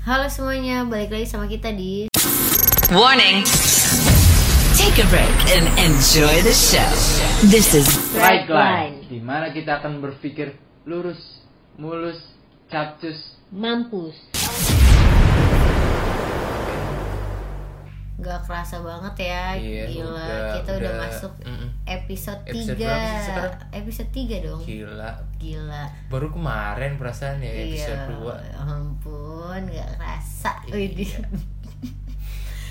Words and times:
Halo 0.00 0.32
semuanya, 0.32 0.80
balik 0.88 1.12
lagi 1.12 1.28
sama 1.28 1.44
kita 1.44 1.76
di 1.76 2.08
Warning. 2.88 3.44
Take 4.80 4.96
a 4.96 5.06
break 5.12 5.36
and 5.52 5.68
enjoy 5.76 6.40
the 6.40 6.56
show. 6.56 6.88
This 7.52 7.76
is 7.76 7.84
Right 8.16 8.48
Line. 8.48 9.04
di 9.12 9.20
mana 9.20 9.52
kita 9.52 9.84
akan 9.84 10.00
berpikir 10.00 10.56
lurus, 10.88 11.44
mulus, 11.76 12.16
capcus. 12.72 13.36
Mampus. 13.52 14.29
Gak 18.20 18.40
kerasa 18.42 18.76
banget 18.80 19.14
ya, 19.24 19.44
Iya, 19.54 19.84
gila. 19.88 20.12
udah- 20.12 20.52
kita 20.54 20.70
udah, 20.72 20.92
udah, 20.92 21.02
masuk 21.02 21.32
mm-mm. 21.40 21.68
episode, 21.84 22.40
Episode 22.44 22.76
3 22.76 22.78
berapa 22.78 23.00
sih 23.02 23.20
sekarang? 23.24 23.54
Episode 23.72 24.10
3 24.12 24.36
dong. 24.40 24.60
Gila, 24.62 25.10
Gila. 25.36 25.82
baru 26.06 26.28
kemarin 26.28 26.92
perasaan 26.94 27.38
ya 27.38 27.48
episode 27.50 27.96
iya, 27.98 28.12
2 28.12 28.36
ya 28.42 28.54
ampun, 28.58 29.60
gak 29.66 29.88
kerasa. 29.96 30.52
Iya. 30.66 31.16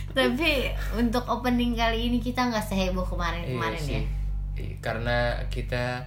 Tapi 0.09 0.51
untuk 0.95 1.21
opening 1.25 1.73
kali 1.73 2.09
ini 2.09 2.17
kita 2.17 2.41
nggak 2.43 2.63
seheboh 2.63 3.05
kemarin-kemarin 3.05 3.77
Iya 3.77 3.83
ya. 3.83 3.85
sih. 3.85 4.03
Iya, 4.55 4.75
Karena 4.79 5.17
kita 5.47 6.01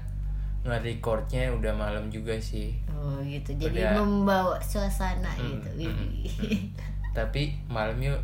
nge-recordnya 0.62 1.51
udah 1.51 1.73
malam 1.73 2.06
juga 2.09 2.34
sih. 2.37 2.74
Oh 2.88 3.18
gitu. 3.20 3.54
Jadi 3.56 3.79
Udah. 3.80 3.98
membawa 3.98 4.56
suasana 4.59 5.30
Mm, 5.32 5.43
gitu. 5.43 5.68
mm, 5.68 5.77
Widih. 5.79 6.70
Tapi 7.12 7.43
malamnya 7.66 8.15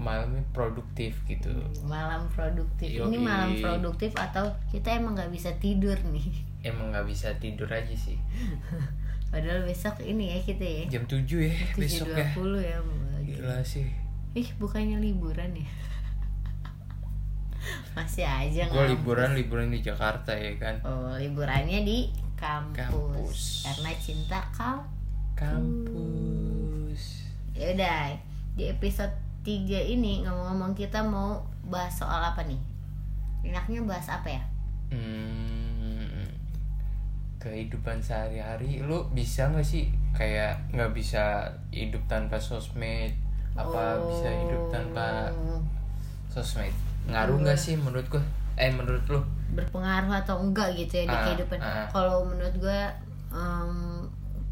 malamnya 0.00 0.42
produktif 0.50 1.22
gitu. 1.24 1.52
malam 1.84 2.26
produktif 2.26 2.88
ini 2.88 3.14
Yoi. 3.14 3.20
malam 3.20 3.52
produktif 3.54 4.10
atau 4.16 4.48
kita 4.68 4.96
emang 4.96 5.12
nggak 5.12 5.28
bisa 5.28 5.52
tidur 5.60 5.96
nih 6.08 6.48
Emang 6.60 6.92
nggak 6.92 7.04
bisa 7.04 7.36
tidur 7.36 7.68
aja 7.68 7.90
sih. 7.90 8.16
padahal 9.28 9.60
besok 9.62 10.00
ini 10.00 10.32
ya 10.32 10.38
kita 10.42 10.64
ya 10.64 10.82
Jam 10.90 11.04
7 11.04 11.20
ya 11.38 11.52
besok 11.72 12.08
ya. 12.10 12.26
7.20 12.32 12.62
ya 12.62 12.78
Gila 13.22 13.58
sih. 13.62 13.86
ih 14.32 14.48
bukannya 14.56 14.96
liburan 14.98 15.52
ya 15.54 15.64
masih 17.92 18.24
aja 18.24 18.66
Gue 18.66 18.84
liburan 18.88 19.32
liburan 19.32 19.68
di 19.68 19.80
Jakarta 19.80 20.32
ya 20.32 20.52
kan. 20.56 20.80
oh 20.82 21.14
liburannya 21.14 21.82
di 21.82 21.98
kampus, 22.34 22.74
Kampus. 22.74 23.40
karena 23.62 23.90
cinta 23.96 24.38
kau 24.50 24.78
Kampus. 25.34 27.24
ya 27.52 27.72
udah 27.72 28.12
di 28.52 28.66
episode 28.66 29.12
3 29.40 29.48
ini 29.88 30.20
ngomong-ngomong 30.20 30.72
kita 30.72 31.00
mau 31.00 31.40
bahas 31.64 31.92
soal 31.94 32.20
apa 32.20 32.44
nih? 32.44 32.60
Enaknya 33.42 33.80
bahas 33.82 34.06
apa 34.06 34.28
ya? 34.28 34.42
Hmm, 34.90 36.28
kehidupan 37.38 37.98
sehari-hari. 37.98 38.80
Lu 38.80 39.08
bisa 39.10 39.48
nggak 39.48 39.64
sih 39.64 39.88
kayak 40.12 40.60
nggak 40.70 40.92
bisa 40.92 41.48
hidup 41.70 42.04
tanpa 42.06 42.36
sosmed? 42.36 43.16
Apa 43.52 43.96
bisa 44.06 44.28
hidup 44.28 44.68
tanpa 44.68 45.32
Oh. 45.32 45.60
sosmed? 46.28 46.74
Ngaruh 47.08 47.40
nggak 47.40 47.56
sih 47.56 47.74
menurut 47.74 48.04
gua? 48.08 48.20
Eh 48.54 48.68
menurut 48.68 49.00
lu? 49.08 49.24
Berpengaruh 49.50 50.20
atau 50.20 50.36
enggak 50.38 50.76
gitu 50.76 51.00
ya 51.00 51.08
di 51.08 51.16
Ah, 51.16 51.22
kehidupan. 51.24 51.58
ah. 51.58 51.88
Kalau 51.88 52.22
menurut 52.22 52.52
gue 52.54 52.80
em, 53.32 53.99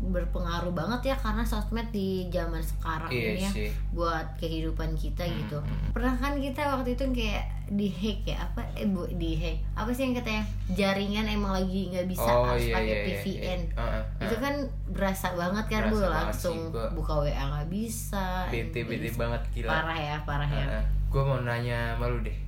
berpengaruh 0.01 0.71
banget 0.71 1.11
ya 1.11 1.17
karena 1.17 1.43
sosmed 1.43 1.91
di 1.91 2.29
zaman 2.29 2.59
sekarang 2.59 3.11
Iya 3.11 3.29
ini 3.29 3.43
ya 3.43 3.51
sih. 3.51 3.71
buat 3.91 4.27
kehidupan 4.37 4.95
kita 4.95 5.27
gitu. 5.27 5.59
Pernah 5.91 6.15
kan 6.15 6.39
kita 6.39 6.63
waktu 6.69 6.95
itu 6.95 7.03
kayak 7.11 7.45
di 7.69 7.91
hack 7.91 8.25
ya 8.25 8.39
apa 8.41 8.63
eh 8.73 8.87
bu 8.87 9.05
di 9.11 9.35
hack 9.35 9.59
apa 9.75 9.91
sih 9.91 10.07
yang 10.07 10.15
katanya 10.15 10.41
jaringan 10.71 11.27
emang 11.29 11.53
lagi 11.53 11.91
nggak 11.91 12.07
bisa 12.07 12.25
Oh, 12.25 12.47
harus 12.47 12.65
iya, 12.65 12.73
pakai 12.73 12.87
iya, 12.87 12.97
iya, 12.97 13.19
PVN. 13.19 13.61
iya. 13.61 13.77
Ah, 13.77 13.83
ah, 13.91 14.03
Itu 14.21 14.35
ah. 14.35 14.41
kan 14.41 14.55
berasa 14.89 15.29
banget 15.35 15.65
kan 15.67 15.83
Berasa 15.83 15.93
bu 15.93 15.99
langsung 16.09 16.59
sih, 16.59 16.73
gua. 16.73 16.87
buka 16.95 17.13
WA 17.21 17.45
nggak 17.45 17.69
bisa. 17.69 18.27
bete 18.49 18.81
bete 18.83 19.09
banget 19.13 19.43
gila 19.53 19.69
Parah 19.69 19.99
ya, 19.99 20.17
parah 20.23 20.49
ya. 20.49 20.81
gue 21.05 21.23
mau 21.23 21.39
nanya 21.39 21.93
sama 21.93 22.07
lu 22.07 22.23
deh 22.23 22.39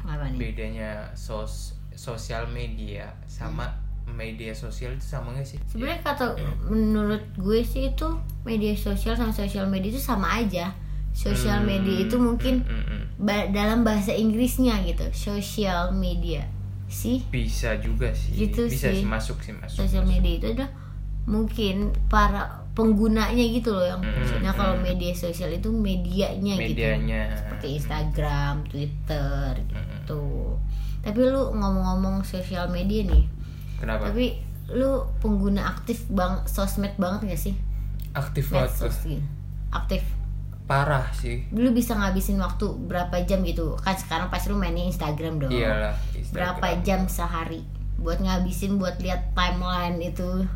Apa 0.00 0.28
nih? 0.28 0.38
bedanya 0.38 0.90
sos 1.12 1.74
sosial 1.92 2.44
media 2.46 3.08
sama 3.24 3.66
media 4.06 4.52
sosial 4.52 4.92
itu 4.92 5.06
sama 5.06 5.32
gak 5.32 5.46
sih 5.46 5.58
Sebenarnya 5.64 6.00
kata 6.02 6.24
menurut 6.66 7.22
gue 7.34 7.60
sih 7.60 7.88
itu 7.88 8.08
media 8.42 8.72
sosial 8.72 9.14
sama 9.14 9.30
sosial 9.30 9.66
media 9.66 9.90
itu 9.90 10.02
sama 10.02 10.28
aja. 10.36 10.72
Sosial 11.10 11.60
Hmm, 11.60 11.68
media 11.68 11.96
itu 12.00 12.16
mungkin 12.16 12.62
mm, 12.62 12.70
mm, 12.70 12.84
mm. 12.86 13.02
ba- 13.18 13.50
dalam 13.50 13.82
bahasa 13.82 14.12
Inggrisnya 14.12 14.78
gitu, 14.80 15.02
sosial 15.10 15.90
media. 15.90 16.46
Sih, 16.86 17.22
bisa 17.24 17.74
juga 17.76 18.10
sih 18.10 18.34
Gitu 18.40 18.66
bisa 18.66 18.90
sih. 18.90 19.02
sih 19.02 19.06
masuk 19.06 19.38
sih 19.40 19.50
masuk 19.52 19.78
sosial 19.80 20.02
masuk. 20.02 20.12
media 20.12 20.32
itu 20.36 20.46
adalah 20.50 20.70
mungkin 21.24 21.76
para 22.06 22.62
penggunanya 22.72 23.42
gitu 23.42 23.70
loh 23.70 23.84
yang 23.84 24.00
Hmm, 24.00 24.40
nah 24.40 24.50
kalau 24.50 24.74
hmm. 24.74 24.86
media 24.86 25.12
sosial 25.12 25.50
itu 25.50 25.68
medianya, 25.68 26.54
medianya 26.56 27.22
gitu. 27.28 27.38
Seperti 27.40 27.66
Instagram, 27.76 28.54
Twitter 28.64 29.50
Hmm, 29.66 29.74
gitu. 29.74 30.24
Tapi 31.00 31.18
lu 31.22 31.42
ngomong-ngomong 31.52 32.22
sosial 32.22 32.68
media 32.68 33.02
nih, 33.04 33.24
kenapa? 33.80 34.06
Tapi 34.06 34.38
lu 34.70 35.02
pengguna 35.18 35.66
aktif 35.66 36.06
bang 36.06 36.44
sosmed 36.44 36.94
banget 36.94 37.26
gak 37.26 37.40
sih? 37.40 37.54
aktif 38.12 38.50
banget 38.50 38.70
gitu. 38.76 39.18
aktif. 39.70 40.02
Parah 40.66 41.10
sih. 41.10 41.46
Dulu 41.48 41.72
bisa 41.72 41.94
ngabisin 41.94 42.38
waktu 42.38 42.62
berapa 42.84 43.18
jam 43.24 43.42
gitu? 43.42 43.74
Kan 43.76 43.94
sekarang 43.94 44.30
pasti 44.30 44.50
lu 44.50 44.56
mainin 44.56 44.86
Instagram 44.86 45.38
dong. 45.38 45.50
Iyalah 45.50 45.94
berapa 46.30 46.78
jam 46.82 47.06
sehari 47.06 47.66
buat 47.96 48.18
ngabisin 48.18 48.78
buat 48.78 48.98
lihat 48.98 49.30
timeline 49.32 49.98
itu? 50.00 50.46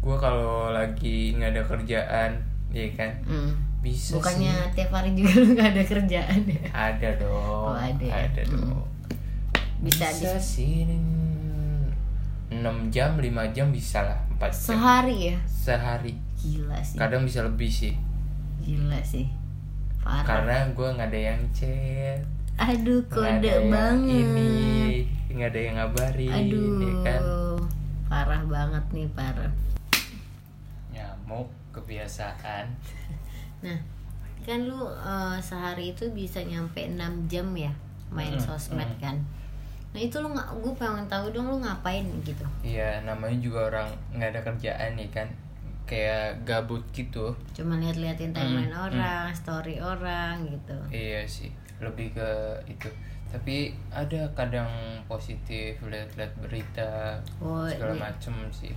Gue 0.00 0.16
kalau 0.16 0.72
lagi 0.72 1.36
nggak 1.36 1.50
ada 1.50 1.62
kerjaan 1.66 2.30
ya 2.70 2.86
kan? 2.94 3.10
Hmm. 3.24 3.52
bisa 3.80 4.12
bukannya 4.12 4.52
sih. 4.68 4.72
tiap 4.76 4.92
hari 4.92 5.12
juga 5.12 5.32
lu 5.40 5.46
gak 5.54 5.68
ada 5.72 5.82
kerjaan 5.82 6.40
ya? 6.44 6.62
Ada 6.70 7.08
dong 7.16 7.64
Oh, 7.64 7.72
ada 7.72 8.04
ya? 8.04 8.12
ada 8.24 8.40
Hmm. 8.44 8.52
dong. 8.76 8.84
Bisa, 9.80 10.12
bisa 10.12 10.36
di 10.36 10.40
sih 10.42 10.84
6 12.50 12.62
jam 12.90 13.14
5 13.14 13.54
jam 13.54 13.70
bisa 13.70 14.02
lah 14.02 14.18
4 14.36 14.50
jam. 14.50 14.74
Sehari 14.74 15.16
ya? 15.30 15.36
Sehari. 15.46 16.12
Gila 16.36 16.78
sih. 16.82 16.98
Kadang 16.98 17.22
bisa 17.22 17.46
lebih 17.46 17.70
sih. 17.70 17.94
Gila 18.60 18.98
sih. 19.06 19.30
Parah. 20.02 20.24
Karena 20.26 20.56
gue 20.72 20.88
nggak 20.90 21.08
ada 21.08 21.20
yang 21.30 21.42
chat. 21.54 22.20
Aduh 22.58 23.00
nggak 23.06 23.14
kode 23.14 23.38
ada 23.40 23.48
yang 23.48 23.68
banget. 23.70 24.20
ini 24.20 24.50
nggak 25.30 25.48
ada 25.48 25.60
yang 25.60 25.74
ngabarin 25.78 26.32
aduh 26.34 26.72
ya 26.76 26.94
kan? 27.06 27.20
Parah 28.04 28.42
banget 28.44 28.84
nih 28.90 29.08
parah. 29.14 29.52
Nyamuk 30.90 31.48
kebiasaan. 31.72 32.66
Nah, 33.60 33.76
kan 34.40 34.64
lu 34.64 34.88
eh, 34.88 35.36
sehari 35.38 35.92
itu 35.92 36.08
bisa 36.16 36.40
nyampe 36.40 36.80
6 36.80 36.96
jam 37.28 37.44
ya 37.52 37.68
main 38.08 38.32
Mm, 38.32 38.40
sosmed 38.40 38.88
kan. 38.96 39.20
Nah, 39.90 39.98
itu 39.98 40.16
lu 40.16 40.28
nggak 40.28 40.48
gue 40.56 40.72
pengen 40.72 41.02
tahu 41.04 41.30
dong 41.30 41.46
lu 41.46 41.58
ngapain 41.58 42.06
gitu. 42.22 42.46
Iya 42.62 43.02
namanya 43.02 43.34
juga 43.36 43.66
orang 43.66 43.88
nggak 44.12 44.30
ada 44.30 44.40
kerjaan 44.44 44.94
nih 44.94 45.10
kan 45.10 45.26
kayak 45.82 46.46
gabut 46.46 46.78
gitu 46.90 47.34
Cuma 47.50 47.74
lihat-liatin 47.76 48.30
timeline 48.30 48.70
Mm, 48.70 48.78
orang, 48.80 49.26
story 49.32 49.76
orang 49.76 50.46
gitu. 50.46 50.76
iya 50.88 51.26
sih 51.26 51.50
lebih 51.78 52.14
ke 52.14 52.28
itu 52.64 52.86
tapi 53.26 53.74
ada 53.90 54.22
kadang 54.32 54.70
positif 55.04 55.74
lihat-lihat 55.80 56.30
berita 56.38 57.18
Oh, 57.38 57.66
segala 57.66 57.90
ini- 57.92 58.02
macem 58.04 58.34
sih 58.50 58.70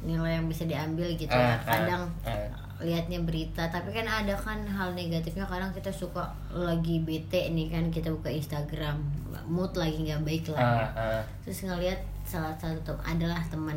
Nilai 0.00 0.34
yang 0.34 0.48
bisa 0.48 0.64
diambil 0.64 1.06
gitu 1.12 1.28
ya. 1.28 1.54
Ah, 1.54 1.60
ah, 1.60 1.70
Kadang 1.76 2.02
ah. 2.24 2.50
Lihatnya 2.80 3.20
berita, 3.20 3.68
tapi 3.68 3.92
kan 3.92 4.04
ada 4.04 4.32
kan 4.32 4.60
hal 4.64 4.92
negatifnya 4.92 5.44
kadang 5.44 5.68
kita 5.70 5.88
suka 5.88 6.24
lagi 6.50 7.00
bete 7.00 7.52
nih 7.52 7.68
kan 7.68 7.88
kita 7.88 8.08
buka 8.08 8.28
Instagram, 8.28 8.96
mood 9.44 9.72
lagi 9.72 10.00
nggak 10.00 10.24
baik 10.24 10.44
lah. 10.52 10.84
Ah, 10.84 10.88
ah. 10.96 11.20
terus 11.44 11.62
ngelihat 11.62 12.00
salah 12.24 12.54
satu 12.56 12.78
tem 12.82 12.98
adalah 13.02 13.42
teman 13.46 13.76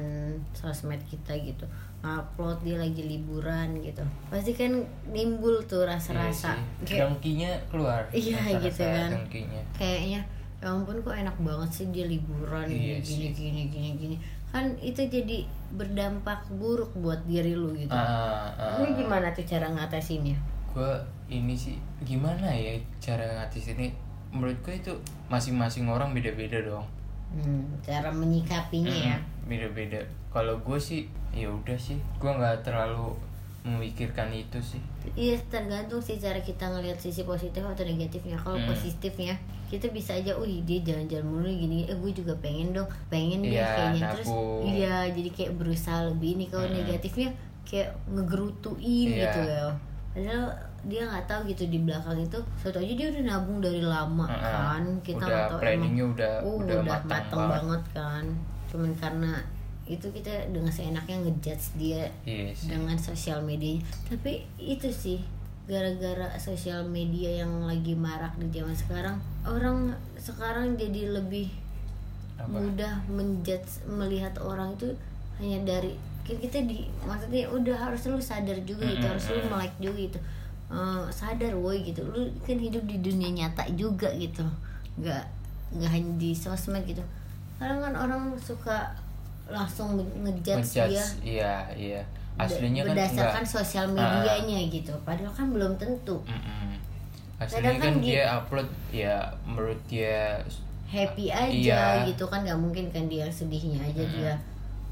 sosmed 0.53 1.01
kita 1.03 1.33
gitu 1.35 1.65
upload 2.03 2.59
dia 2.61 2.75
lagi 2.77 2.99
liburan 3.01 3.79
gitu 3.79 4.03
pasti 4.27 4.51
kan 4.51 4.75
nimbul 5.07 5.57
tuh 5.63 5.87
Iya 5.87 5.89
rasa-rasa 5.89 6.51
kayak 6.83 7.07
dengkinya 7.09 7.49
keluar 7.71 8.03
Iya, 8.11 8.35
Rasa-rasa 8.37 8.59
gitu 8.61 8.83
kan. 8.83 9.09
dengkinya 9.09 9.61
kayaknya 9.73 10.21
ya 10.59 10.67
ampun 10.69 10.99
kok 10.99 11.15
enak 11.15 11.31
banget 11.39 11.69
sih 11.71 11.85
dia 11.89 12.05
liburan 12.05 12.67
Iya 12.67 12.99
gini, 12.99 13.31
sih. 13.31 13.33
gini 13.33 13.61
gini 13.71 13.89
gini 13.95 14.15
kan 14.53 14.69
itu 14.77 15.01
jadi 15.09 15.49
berdampak 15.73 16.45
buruk 16.61 16.93
buat 17.01 17.17
diri 17.25 17.57
lu 17.57 17.73
gitu. 17.73 17.89
Ah, 17.89 18.53
ah. 18.53 18.77
ini 18.85 18.93
gimana 18.93 19.33
tuh 19.33 19.41
cara 19.41 19.65
ngatasinnya? 19.65 20.37
Gue 20.69 20.93
ini 21.25 21.57
sih 21.57 21.81
gimana 22.05 22.53
ya 22.53 22.77
cara 23.01 23.25
ngatis 23.25 23.73
ini 23.73 23.89
menurut 24.29 24.57
gue 24.61 24.77
itu 24.77 24.93
masing-masing 25.33 25.89
orang 25.89 26.13
beda-beda 26.13 26.61
dong. 26.61 26.85
Hmm, 27.33 27.65
cara 27.81 28.13
menyikapinya 28.13 28.93
ya. 28.93 29.17
Mm, 29.17 29.49
beda-beda. 29.49 29.97
Kalau 30.29 30.61
gue 30.61 30.77
sih 30.77 31.09
ya 31.33 31.49
udah 31.49 31.77
sih. 31.77 31.97
Gue 32.21 32.29
nggak 32.29 32.61
terlalu 32.61 33.09
memikirkan 33.63 34.27
itu 34.29 34.59
sih 34.59 34.83
Iya 35.13 35.39
tergantung 35.47 35.97
sih 35.97 36.15
cara 36.15 36.37
kita 36.37 36.63
ngelihat 36.65 36.95
sisi 36.95 37.23
positif 37.23 37.59
atau 37.59 37.81
negatifnya. 37.81 38.35
Kalau 38.35 38.55
Hmm. 38.55 38.67
positifnya 38.67 39.35
kita 39.65 39.87
bisa 39.89 40.13
aja, 40.13 40.31
wih 40.33 40.61
dia 40.61 40.79
jalan-jalan 40.81 41.23
mulu 41.23 41.47
gini, 41.47 41.83
eh 41.83 41.93
gue 41.93 42.11
juga 42.13 42.31
pengen 42.37 42.71
dong, 42.71 42.87
pengen 43.07 43.41
deh 43.41 43.51
Iya, 43.51 43.67
kayaknya. 43.69 44.09
Terus 44.13 44.29
iya 44.63 44.95
jadi 45.07 45.29
kayak 45.29 45.51
berusaha 45.55 45.99
lebih 46.05 46.29
ini. 46.33 46.45
Kalau 46.45 46.65
Hmm. 46.65 46.75
negatifnya 46.77 47.29
kayak 47.63 47.89
ngegerutuin 48.07 49.07
Iya. 49.09 49.23
gitu 49.23 49.39
ya 49.41 49.63
padahal 50.13 50.45
dia 50.83 51.01
nggak 51.01 51.25
tahu 51.25 51.41
gitu 51.47 51.63
di 51.65 51.79
belakang 51.79 52.19
itu 52.19 52.37
suatu 52.53 52.77
aja 52.77 52.93
dia 52.93 53.07
udah 53.09 53.23
nabung 53.25 53.57
dari 53.57 53.81
lama 53.81 54.27
Heeh. 54.27 54.43
kan 54.43 54.83
kita 55.01 55.25
nggak 55.25 55.49
tahu 55.49 55.57
planningnya 55.57 56.03
emang 56.03 56.13
udah- 56.13 56.39
uh, 56.39 56.53
udah 56.53 56.75
udah 56.75 56.77
matang 56.85 57.09
matang 57.09 57.33
banget. 57.33 57.53
banget 57.55 57.83
kan 57.93 58.25
cuman 58.67 58.91
karena 58.93 59.31
itu 59.83 60.07
kita 60.15 60.31
dengan 60.51 60.71
seenaknya 60.71 61.19
ngejudge 61.27 61.75
dia 61.75 62.07
sih 62.23 62.71
dengan 62.71 62.95
sosial 62.95 63.43
media 63.43 63.83
tapi 64.07 64.47
itu 64.55 64.87
sih 64.87 65.19
gara-gara 65.67 66.27
sosial 66.39 66.83
media 66.87 67.43
yang 67.43 67.63
lagi 67.63 67.95
marak 67.95 68.35
di 68.39 68.47
zaman 68.51 68.75
sekarang 68.75 69.15
orang 69.43 69.95
sekarang 70.19 70.75
jadi 70.75 71.11
lebih 71.11 71.51
Apa? 72.35 72.47
mudah 72.51 72.93
menjudge 73.07 73.87
melihat 73.87 74.35
orang 74.43 74.75
itu 74.75 74.91
hanya 75.39 75.63
dari 75.63 75.95
kita 76.23 76.63
di 76.63 76.87
maksudnya 77.03 77.51
udah 77.51 77.75
harus 77.75 78.07
lu 78.07 78.19
sadar 78.19 78.55
juga 78.63 78.87
gitu 78.87 79.03
harus 79.03 79.27
lu 79.27 79.43
melek 79.51 79.75
juga 79.83 79.99
gitu. 80.07 80.19
Eh, 80.71 81.03
sadar 81.11 81.51
woi 81.59 81.83
gitu 81.83 81.99
lu 82.07 82.31
kan 82.47 82.55
hidup 82.55 82.83
di 82.87 83.03
dunia 83.03 83.29
nyata 83.29 83.67
juga 83.75 84.07
gitu. 84.15 84.47
Nggak 84.95 85.23
nggak 85.75 85.91
hanya 85.91 86.11
di 86.15 86.31
sosmed 86.31 86.87
gitu. 86.87 87.03
Kadang 87.59 87.83
kan 87.83 87.93
orang 87.99 88.21
suka 88.39 88.87
langsung 89.45 89.95
ngejudge 89.95 90.45
dia. 90.71 90.87
Ngejudge, 90.87 91.07
iya. 91.23 91.55
Iya 91.69 92.01
aslinya 92.33 92.81
kan 92.81 92.97
berdasarkan 92.97 93.45
enggak. 93.45 93.53
sosial 93.53 93.85
medianya 93.87 94.59
gitu. 94.67 94.89
Padahal 95.03 95.29
kan 95.29 95.47
belum 95.49 95.77
tentu. 95.77 96.17
Mm-mm. 96.25 96.73
aslinya 97.37 97.61
Kadang 97.61 97.77
kan 97.77 97.83
kan 97.83 97.95
dia- 98.01 98.25
dia 98.25 98.25
upload 98.31 98.67
ya 98.89 99.15
menurut 99.43 99.79
dia 99.85 100.41
happy 100.87 101.29
aja 101.29 101.53
Iya. 101.53 101.83
gitu 102.07 102.25
kan. 102.25 102.41
Nggak 102.41 102.57
mungkin 102.57 102.85
kan 102.89 103.05
dia 103.05 103.25
sedihnya 103.27 103.77
aja 103.79 104.01
dia 104.03 104.33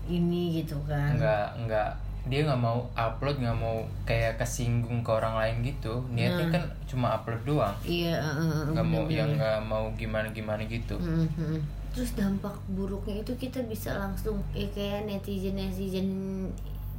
ini 0.05 0.59
gitu 0.59 0.77
kan. 0.85 1.17
Nggak 1.17 1.65
nggak. 1.65 1.89
Dia 2.21 2.45
nggak 2.45 2.61
mau 2.61 2.85
upload 2.93 3.41
nggak 3.41 3.57
mau 3.57 3.81
kayak 4.03 4.37
kesinggung 4.37 5.01
ke 5.01 5.09
orang 5.09 5.33
lain 5.33 5.55
gitu. 5.63 6.05
Niatnya 6.07 6.45
kan 6.51 6.63
cuma 6.85 7.09
upload 7.11 7.41
doang. 7.41 7.73
Iya 7.81 8.13
eh, 8.13 8.33
eh, 8.37 8.61
nggak 8.69 8.85
mau 8.85 9.09
yang 9.09 9.33
nggak 9.33 9.59
mau 9.63 9.89
gimana 9.95 10.29
gimana 10.29 10.61
gitu. 10.61 10.93
Hmm, 10.95 11.25
hmm. 11.31 11.57
Terus 11.91 12.11
dampak 12.13 12.55
buruknya 12.67 13.19
itu 13.19 13.35
kita 13.35 13.59
bisa 13.63 13.91
langsung 13.93 14.39
ya 14.51 14.63
kayak 14.69 15.05
netizen 15.05 15.53
netizen 15.53 16.09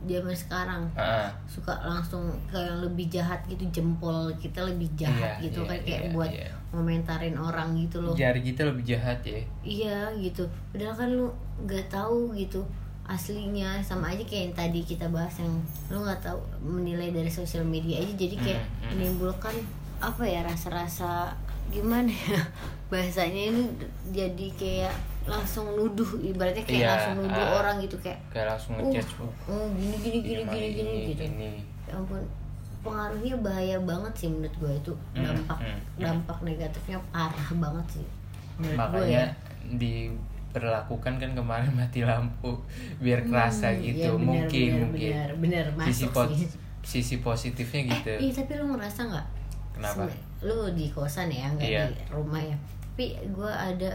zaman 0.03 0.35
sekarang 0.35 0.83
Ah, 0.93 1.31
suka 1.47 1.71
langsung 1.81 2.27
kayak 2.47 2.67
yang 2.69 2.81
lebih 2.83 3.07
jahat 3.09 3.39
gitu 3.47 3.63
jempol 3.71 4.27
kita 4.37 4.59
lebih 4.63 4.91
jahat 4.93 5.39
Iya, 5.39 5.47
gitu 5.47 5.61
iya, 5.63 5.69
kan 5.71 5.79
kayak 5.81 6.03
iya, 6.03 6.11
buat 6.11 6.31
iya. 6.35 6.49
ngomentarin 6.71 7.37
orang 7.39 7.79
gitu 7.79 8.03
loh 8.03 8.13
jari 8.13 8.43
kita 8.43 8.67
lebih 8.67 8.83
jahat 8.85 9.23
ya 9.23 9.39
Iya 9.63 9.99
gitu. 10.19 10.43
Padahal 10.75 10.95
kan 10.99 11.09
lu 11.09 11.31
nggak 11.63 11.87
tahu 11.87 12.35
gitu 12.35 12.67
aslinya 13.03 13.79
sama 13.79 14.11
aja 14.11 14.23
kayak 14.23 14.43
yang 14.51 14.57
tadi 14.57 14.81
kita 14.83 15.07
bahas 15.07 15.39
yang 15.39 15.55
lu 15.89 16.03
nggak 16.03 16.19
tahu 16.19 16.39
menilai 16.61 17.11
dari 17.11 17.31
sosial 17.31 17.63
media 17.63 17.99
aja 17.99 18.13
jadi 18.13 18.37
kayak 18.37 18.63
Hmm, 18.63 18.75
hmm. 18.83 18.89
menimbulkan 18.99 19.55
apa 20.03 20.23
ya 20.27 20.43
rasa-rasa 20.43 21.31
gimana 21.69 22.09
ya 22.09 22.41
bahasanya 22.91 23.43
ini 23.49 23.63
jadi 24.11 24.47
kayak 24.53 24.95
langsung 25.23 25.65
nuduh 25.73 26.19
ibaratnya 26.21 26.61
kayak 26.61 26.79
Iya, 26.79 26.89
langsung 26.91 27.15
nuduh 27.21 27.39
ah. 27.41 27.53
orang 27.57 27.77
gitu 27.79 27.97
kayak 27.97 28.19
kayak 28.29 28.47
langsung 28.49 28.75
uh, 28.75 28.83
ngejudge 28.83 29.13
uh, 29.17 29.31
oh, 29.47 29.67
gini 29.73 29.97
gini 29.97 30.19
gini 30.21 30.43
gini 30.43 30.67
gini 30.69 30.91
ini, 30.91 31.09
gitu 31.09 31.23
ini. 31.25 31.51
ya 31.85 31.95
ampun 31.95 32.21
pengaruhnya 32.81 33.35
bahaya 33.39 33.79
banget 33.81 34.13
sih 34.17 34.29
menurut 34.29 34.55
gue 34.57 34.73
itu 34.77 34.93
Hmm, 35.13 35.23
dampak 35.23 35.59
hmm, 35.61 35.71
hmm. 35.71 35.81
dampak 35.99 36.39
negatifnya 36.43 36.99
parah 37.09 37.49
banget 37.55 37.87
sih 37.93 38.07
menurut 38.57 38.75
gue 38.75 38.83
makanya 38.99 39.09
ya 39.09 39.25
diberlakukan 39.73 41.15
kan 41.17 41.31
kemarin 41.33 41.71
mati 41.73 42.01
lampu 42.03 42.51
biar 42.99 43.23
kerasa 43.23 43.71
Hmm, 43.71 43.81
gitu 43.81 44.11
benar, 44.13 44.27
mungkin 44.27 44.69
benar, 44.69 44.83
mungkin 44.85 45.11
benar, 45.39 45.67
benar, 45.71 45.87
sisi 45.87 46.05
masuk 46.05 46.13
po- 46.13 46.29
sih. 46.35 46.49
sisi 46.83 47.15
positifnya 47.19 47.81
gitu 47.89 48.13
Iya 48.21 48.33
tapi 48.37 48.53
lu 48.57 48.67
ngerasa 48.69 49.01
nggak? 49.07 49.27
Kenapa? 49.73 50.03
Sebe- 50.05 50.21
Lu 50.43 50.71
di 50.71 50.87
kosan 50.89 51.29
ya, 51.29 51.47
nggak 51.49 51.65
Iya. 51.65 51.87
di 51.87 52.03
rumah 52.09 52.39
ya. 52.39 52.57
Tapi 52.93 53.05
gue 53.27 53.49
ada 53.49 53.91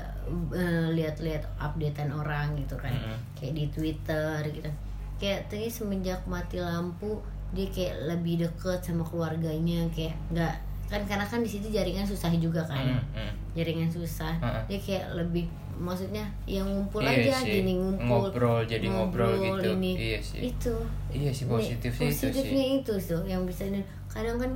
eh, 0.52 0.88
lihat-lihat 0.92 1.44
updatean 1.56 2.10
orang 2.10 2.56
gitu 2.56 2.74
kan, 2.76 2.90
Mm-mm. 2.90 3.18
kayak 3.34 3.54
di 3.54 3.66
Twitter 3.70 4.42
gitu. 4.48 4.70
Kayak 5.18 5.46
tadi 5.48 5.68
semenjak 5.68 6.20
mati 6.24 6.58
lampu 6.58 7.22
dia 7.48 7.64
kayak 7.68 7.96
lebih 8.06 8.42
deket 8.42 8.80
sama 8.82 9.02
keluarganya 9.02 9.88
kayak 9.90 10.12
nggak 10.30 10.56
kan 10.88 11.00
karena 11.04 11.24
kan 11.24 11.40
di 11.40 11.48
situ 11.48 11.68
jaringan 11.68 12.04
susah 12.04 12.32
juga 12.34 12.60
kan 12.62 12.80
Mm, 12.82 13.04
mm. 13.14 13.32
jaringan 13.54 13.88
susah 13.88 14.36
Mm-mm. 14.38 14.64
dia 14.68 14.76
kayak 14.78 15.06
lebih 15.14 15.48
maksudnya 15.74 16.24
yang 16.46 16.64
ngumpul 16.66 17.00
Iya 17.02 17.28
aja 17.28 17.40
sih. 17.40 17.60
gini 17.60 17.76
ngumpul 17.76 18.32
Ngobrol, 18.32 18.64
jadi 18.64 18.88
ngobrol 18.88 19.36
gitu. 19.38 19.68
ini 19.74 19.92
Iya 19.96 20.20
sih. 20.22 20.40
itu 20.48 20.76
iya 21.10 21.28
sih 21.30 21.44
Nih, 21.44 21.52
positifnya 21.54 22.04
itu 22.06 22.16
sih 22.16 22.28
positifnya 22.32 22.66
itu 22.78 22.94
tuh 22.98 23.24
yang 23.24 23.44
bisa 23.44 23.64
ini 23.64 23.80
kadang 24.08 24.36
kan 24.38 24.52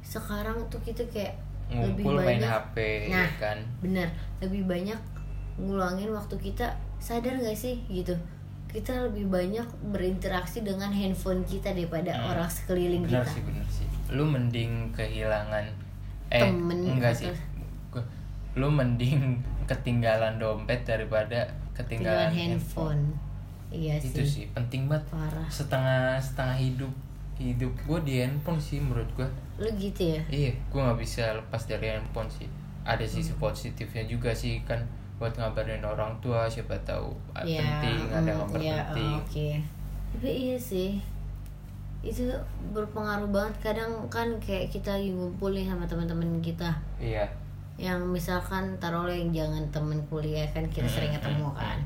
sekarang 0.00 0.58
tuh 0.68 0.80
kita 0.80 1.02
kayak 1.06 1.34
lebih 1.68 2.00
ngumpul 2.02 2.16
main 2.18 2.38
banyak 2.38 2.48
HP 2.48 2.76
nah 3.06 3.20
ya 3.20 3.28
kan? 3.36 3.58
bener. 3.78 4.08
Lebih 4.38 4.64
banyak 4.64 4.96
ngulangin 5.56 6.08
waktu 6.08 6.36
kita 6.38 6.66
sadar 6.96 7.36
gak 7.36 7.52
sih? 7.52 7.82
Gitu. 7.86 8.16
Kita 8.66 8.92
lebih 9.02 9.26
banyak 9.26 9.64
berinteraksi 9.86 10.60
dengan 10.60 10.88
handphone 10.88 11.40
kita 11.42 11.70
daripada 11.70 12.10
Hmm. 12.10 12.30
orang 12.30 12.48
sekeliling 12.48 13.02
benar 13.02 13.20
kita. 13.22 13.32
sih 13.32 13.42
benar 13.42 13.66
sih. 13.66 13.86
Lu 14.08 14.24
mending 14.24 14.92
kehilangan 14.92 15.64
eh 16.28 16.40
Temen 16.42 16.78
enggak 16.86 17.12
atau- 17.14 17.32
sih 17.32 17.36
lu 18.54 18.66
mending 18.66 19.38
ketinggalan 19.70 20.34
dompet 20.36 20.82
daripada 20.82 21.46
ketinggalan 21.72 22.26
tinggalan 22.26 22.58
handphone. 22.58 23.02
Iya 23.68 24.00
itu 24.00 24.18
sih. 24.18 24.26
sih 24.26 24.44
penting 24.50 24.88
banget. 24.88 25.04
Parah. 25.08 25.46
Setengah 25.46 26.16
setengah 26.18 26.56
hidup 26.56 26.92
hidup 27.38 27.70
gue 27.80 27.98
di 28.02 28.14
handphone 28.18 28.58
sih 28.58 28.78
menurut 28.78 29.06
gue 29.14 29.28
lu 29.56 29.70
gitu 29.74 30.14
ya? 30.14 30.20
Iya 30.28 30.50
gue 30.68 30.80
nggak 30.80 30.98
bisa 30.98 31.32
lepas 31.32 31.62
dari 31.64 31.86
handphone 31.88 32.26
sih. 32.28 32.46
Ada 32.82 33.04
sisi 33.04 33.30
Hmm. 33.30 33.40
positifnya 33.40 34.04
juga 34.04 34.30
sih 34.30 34.62
kan 34.62 34.78
buat 35.16 35.30
ngabarin 35.32 35.82
orang 35.82 36.14
tua 36.18 36.46
siapa 36.46 36.78
tahu 36.80 37.10
ah, 37.32 37.42
ya 37.42 37.58
penting 37.58 37.98
ada 38.08 38.30
kabar 38.36 38.54
ya, 38.56 38.76
penting 38.86 39.08
oh, 39.08 39.18
oke. 39.18 39.48
Tapi 40.14 40.30
iya 40.30 40.56
sih 40.56 40.90
itu 42.00 42.22
berpengaruh 42.70 43.26
banget. 43.28 43.54
Kadang 43.60 43.90
kan 44.08 44.30
kayak 44.38 44.70
kita 44.70 44.94
lagi 44.94 45.10
ngumpul 45.10 45.50
nih 45.50 45.66
sama 45.66 45.82
teman-teman 45.84 46.38
kita. 46.38 46.70
Iya. 46.96 47.26
Yang 47.76 48.00
misalkan 48.08 48.74
taruh 48.78 49.06
yang 49.06 49.30
jangan 49.30 49.62
temen 49.68 49.98
kuliah 50.06 50.46
kan 50.48 50.66
kita 50.66 50.86
Hmm, 50.86 50.94
sering 50.94 51.12
ketemu 51.12 51.50
kan. 51.52 51.78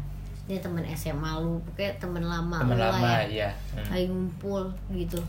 Ini 0.42 0.58
temen 0.58 0.84
SMA 0.86 1.32
lu 1.38 1.56
kayak 1.72 1.96
temen 1.96 2.20
lama 2.20 2.60
lah 2.66 2.92
lama 2.92 3.24
ya. 3.24 3.48
ya 3.48 3.50
Hmm. 3.72 3.88
lagi 3.88 4.06
ngumpul 4.06 4.62
gitu 4.92 5.20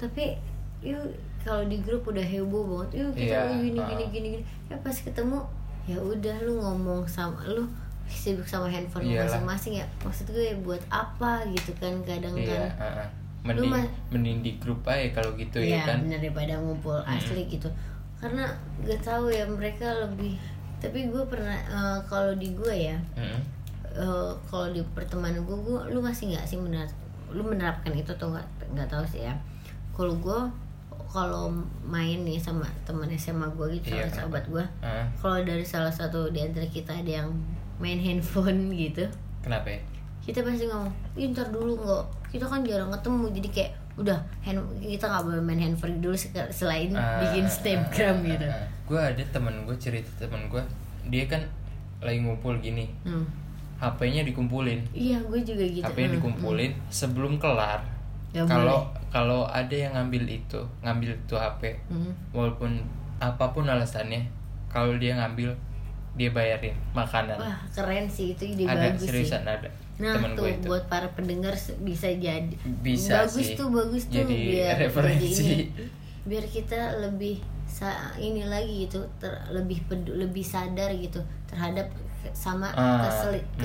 tapi 0.00 0.32
yuk 0.80 1.04
kalau 1.38 1.64
di 1.64 1.76
grup 1.78 2.02
udah 2.04 2.22
heboh 2.22 2.64
banget 2.64 2.90
yuk 2.98 3.12
kita 3.14 3.36
Iya, 3.36 3.40
oh, 3.46 3.60
gini 3.60 3.76
ah. 3.76 3.86
gini 3.86 4.04
gini. 4.08 4.28
Gini 4.32 4.40
ya 4.66 4.76
pas 4.78 4.92
ketemu 4.94 5.38
ya 5.84 5.96
udah 5.96 6.36
lu 6.40 6.56
ngomong 6.56 7.04
sama 7.04 7.36
lu 7.44 7.68
sibuk 8.06 8.42
sama 8.42 8.66
handphone 8.66 9.04
masing-masing 9.06 9.74
ya. 9.76 9.86
Maksud 10.00 10.26
gue 10.28 10.56
buat 10.58 10.80
apa 10.88 11.44
gitu 11.46 11.70
kan 11.76 11.94
kadang 12.02 12.32
iya 12.34 12.66
kan. 12.66 12.70
heeh. 12.80 13.08
mending 13.40 13.70
mah- 13.70 13.92
mending 14.10 14.38
di 14.40 14.52
grup 14.56 14.84
aja 14.84 15.08
kalau 15.14 15.32
gitu 15.34 15.56
ya, 15.58 15.78
Iya 15.78 15.80
kan. 15.86 15.98
bener 16.02 16.18
daripada 16.18 16.54
ngumpul 16.56 16.96
asli 17.02 17.44
gitu. 17.46 17.68
Karena 18.16 18.44
gak 18.80 19.00
tahu 19.00 19.28
ya 19.28 19.44
mereka 19.44 19.86
lebih 19.98 20.36
tapi 20.76 21.06
gue 21.06 21.24
pernah 21.24 21.56
eh, 21.56 21.98
kalau 22.04 22.32
di 22.34 22.52
gue 22.52 22.72
ya 22.72 22.96
Mm-mm. 23.14 23.40
eh, 23.94 24.32
kalau 24.44 24.68
di 24.68 24.80
pertemanan 24.90 25.40
gue 25.40 25.56
gue 25.58 25.80
lu 25.88 26.00
masih 26.00 26.32
nggak 26.32 26.44
sih 26.46 26.56
menerap 26.56 26.88
lu 27.28 27.40
menerapkan 27.42 27.92
itu 27.92 28.08
atau 28.10 28.28
nggak 28.28 28.44
nggak 28.70 28.88
tahu 28.88 29.04
sih 29.06 29.22
ya 29.22 29.36
kalau 30.00 30.16
gue 30.16 30.40
kalau 31.06 31.50
main 31.82 32.22
nih 32.22 32.38
sama 32.38 32.64
teman 32.82 33.10
SMA 33.12 33.44
gue 33.50 33.76
gitu 33.76 33.90
sama 33.90 34.00
kenapa? 34.00 34.16
sahabat 34.16 34.44
gue 34.46 34.64
Heeh. 34.80 35.04
kalau 35.18 35.38
dari 35.42 35.64
salah 35.66 35.90
satu 35.90 36.30
di 36.30 36.40
antara 36.40 36.64
kita 36.64 36.94
ada 36.94 37.12
yang 37.20 37.28
main 37.76 37.98
handphone 37.98 38.70
gitu 38.72 39.04
kenapa 39.42 39.68
ya? 39.68 39.80
kita 40.22 40.40
pasti 40.40 40.64
ngomong 40.64 40.88
"Ih, 41.14 41.28
ntar 41.28 41.48
dulu 41.48 41.74
nggak. 41.76 42.04
Kita 42.30 42.44
kan 42.44 42.60
jarang 42.62 42.88
ketemu 42.90 43.24
jadi 43.34 43.48
kayak 43.50 43.72
udah 43.98 44.18
hand 44.40 44.60
kita 44.78 45.04
nggak 45.04 45.24
boleh 45.26 45.42
main 45.42 45.58
handphone 45.58 45.98
dulu 45.98 46.14
selain 46.48 46.92
Ah, 46.92 47.18
bikin 47.20 47.44
snapgram 47.44 48.22
gitu. 48.22 48.46
gue 48.86 49.00
ada 49.00 49.22
temen 49.28 49.66
gue 49.66 49.76
cerita 49.76 50.08
temen 50.20 50.46
gue 50.46 50.62
dia 51.06 51.24
kan 51.26 51.42
lagi 51.98 52.20
ngumpul 52.20 52.56
gini. 52.58 52.86
Hmm. 53.02 53.24
HP-nya 53.76 54.22
dikumpulin. 54.22 54.84
Iya 54.92 55.18
gue 55.24 55.40
juga 55.40 55.64
gitu. 55.64 55.82
HP-nya 55.82 56.06
Hmm, 56.06 56.16
dikumpulin 56.20 56.70
sebelum 56.88 57.40
kelar 57.40 57.80
Gak 58.30 58.46
kalau 58.46 58.78
kalau 59.08 59.40
ada 59.44 59.74
yang 59.74 59.90
ngambil 59.92 60.22
itu 60.24 60.60
ngambil 60.80 61.10
itu 61.12 61.34
HP 61.34 61.62
hmm. 61.90 62.12
walaupun 62.30 62.78
apa 63.18 63.44
pun 63.50 63.66
alasannya 63.66 64.22
kalau 64.66 64.94
dia 64.96 65.14
ngambil 65.14 65.50
dia 66.12 66.30
bayarin 66.30 66.74
makanan 66.90 67.34
wah 67.34 67.58
keren 67.70 68.06
sih 68.06 68.32
itu 68.32 68.46
ide 68.48 68.64
ada 68.64 68.86
bagus 68.88 69.02
sih 69.02 69.08
seriusan 69.26 69.42
ada 69.44 69.70
Nah 70.00 70.16
temen 70.16 70.32
tuh 70.32 70.48
gue 70.48 70.56
itu 70.56 70.64
buat 70.64 70.84
para 70.88 71.04
pendengar 71.12 71.52
bisa 71.84 72.08
jadi 72.08 72.54
Bisa 72.80 73.20
bagus 73.20 73.44
sih. 73.44 73.52
tuh 73.52 73.68
bagus 73.68 74.08
tuh 74.08 74.24
Jadi 74.24 74.34
biar 74.48 74.74
referensi. 74.80 75.28
jadi 75.28 75.54
ini. 75.60 75.84
biar 76.24 76.44
kita 76.48 76.80
lebih 76.98 77.36
sa 77.66 77.90
ini 78.16 78.42
lagi 78.42 78.88
gitu 78.88 78.96
ter- 79.20 79.44
lebih 79.50 79.84
pedu- 79.84 80.16
lebih 80.16 80.40
sadar 80.40 80.88
gitu 80.94 81.20
terhadap 81.44 81.84
sama 82.32 82.72
Ah, 82.72 83.04
kesel 83.04 83.36
mm. 83.36 83.60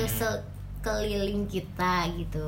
Kesel 0.85 1.01
keliling 1.01 1.49
kita 1.49 2.05
gitu. 2.13 2.45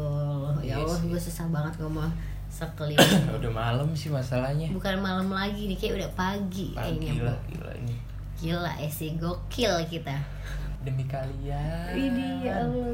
Ya 0.61 0.77
Iya 0.77 0.85
Allah 0.85 1.01
gue 1.01 1.17
susah 1.17 1.49
banget 1.49 1.73
ngomong 1.81 2.05
sekeliling. 2.53 3.25
Udah 3.41 3.49
malam 3.49 3.89
sih 3.97 4.13
masalahnya. 4.13 4.69
Bukan 4.69 5.01
malam 5.01 5.33
lagi 5.33 5.65
nih 5.65 5.73
kayak 5.73 5.93
udah 5.97 6.11
pagi 6.13 6.77
pagi 6.77 7.01
kayaknya 7.01 7.33
lah 7.33 7.37
gila 7.49 7.71
ini. 7.81 7.95
Gila 8.37 8.71
eh 8.77 8.91
sih 8.93 9.17
gokil 9.17 9.73
kita. 9.89 10.13
Demi 10.85 11.09
kalian. 11.09 11.97
Ini 11.97 12.45
ya 12.45 12.61
Allah 12.61 12.93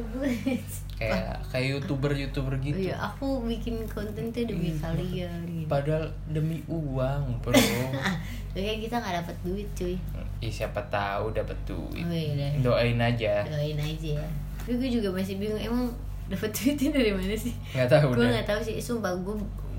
kayak 0.95 1.35
kayak 1.51 1.67
youtuber 1.75 2.15
youtuber 2.15 2.55
gitu. 2.63 2.79
Iya, 2.79 2.95
aku 2.95 3.43
bikin 3.43 3.83
konten 3.91 4.31
tuh 4.31 4.47
demi 4.47 4.71
Iya. 4.71 4.79
kalian 4.79 5.39
gitu. 5.51 5.67
padahal 5.67 6.07
demi 6.31 6.63
uang 6.71 7.43
bro. 7.43 7.51
Kayaknya 8.53 8.75
kita 8.85 8.95
nggak 9.01 9.15
dapat 9.25 9.35
duit 9.43 9.67
cuy. 9.75 9.97
Ih, 10.39 10.53
siapa 10.53 10.77
tahu 10.87 11.33
dapat 11.33 11.57
duit. 11.65 12.05
Oh 12.05 12.13
iya 12.13 12.53
doain 12.63 13.01
aja. 13.01 13.43
Doain 13.43 13.75
aja. 13.75 14.13
ya. 14.21 14.27
Tapi 14.63 14.73
gue 14.75 14.89
juga 14.91 15.11
masih 15.11 15.35
bingung 15.35 15.59
emang 15.59 15.91
dapat 16.25 16.49
duitnya 16.55 16.89
dari 16.91 17.11
mana 17.11 17.35
sih? 17.35 17.51
nggak 17.71 17.89
tahu 17.89 18.07
gue 18.11 18.25
nggak 18.25 18.47
tahu 18.47 18.59
sih. 18.59 18.75
Sumpah 18.77 19.11
gue 19.13 19.35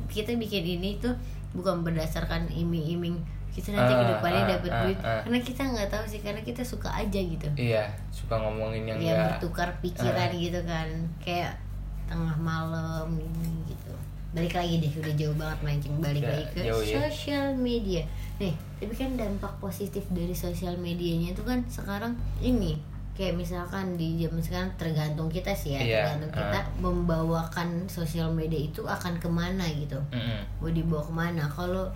kita 0.07 0.33
bikin 0.35 0.63
ini 0.75 0.97
tuh 0.97 1.17
bukan 1.51 1.81
berdasarkan 1.81 2.47
iming-iming 2.47 3.17
kita 3.49 3.71
nanti 3.71 3.95
Ah, 3.95 3.99
ke 3.99 4.07
depannya 4.11 4.43
ah, 4.43 4.51
dapat 4.51 4.71
ah, 4.71 4.81
duit 4.83 4.99
ah. 5.01 5.23
karena 5.23 5.39
kita 5.39 5.63
nggak 5.63 5.87
tahu 5.89 6.05
sih 6.05 6.19
karena 6.19 6.43
kita 6.43 6.59
suka 6.61 6.91
aja 6.91 7.15
gitu 7.17 7.47
iya 7.55 7.87
suka 8.11 8.35
ngomongin 8.37 8.83
yang 8.85 8.99
ya 8.99 9.15
enggak 9.15 9.19
bertukar 9.39 9.69
pikiran 9.79 10.27
Ah. 10.27 10.35
gitu 10.35 10.61
kan 10.67 10.89
kayak 11.23 11.55
tengah 12.05 12.35
malam 12.35 13.15
gitu 13.65 13.95
balik 14.35 14.51
lagi 14.53 14.83
deh 14.83 14.93
udah 14.99 15.15
jauh 15.15 15.37
banget 15.39 15.59
mancing 15.63 15.95
balik 16.03 16.21
Udah 16.21 16.35
lagi 16.35 16.45
ke 16.51 16.61
jauh 16.67 16.83
ya. 16.83 16.97
sosial 17.01 17.47
media 17.55 18.03
nih 18.37 18.55
tapi 18.83 18.91
kan 18.93 19.11
dampak 19.15 19.55
positif 19.63 20.03
dari 20.11 20.35
sosial 20.35 20.75
medianya 20.75 21.31
itu 21.31 21.43
kan 21.47 21.63
sekarang 21.65 22.13
ini 22.43 22.75
kayak 23.15 23.35
misalkan 23.35 23.95
di 23.95 24.19
zaman 24.19 24.39
sekarang 24.39 24.71
tergantung 24.75 25.29
kita 25.29 25.51
sih 25.51 25.73
ya 25.73 25.81
Iya, 25.81 26.03
tergantung 26.05 26.33
kita 26.35 26.59
ah. 26.59 26.67
membawakan 26.79 27.69
sosial 27.87 28.29
media 28.29 28.59
itu 28.61 28.83
akan 28.83 29.17
ke 29.17 29.27
mana 29.27 29.63
gitu 29.69 29.99
Mm-mm. 30.11 30.43
mau 30.59 30.69
dibawa 30.69 31.01
ke 31.01 31.13
mana 31.13 31.43
kalau 31.47 31.87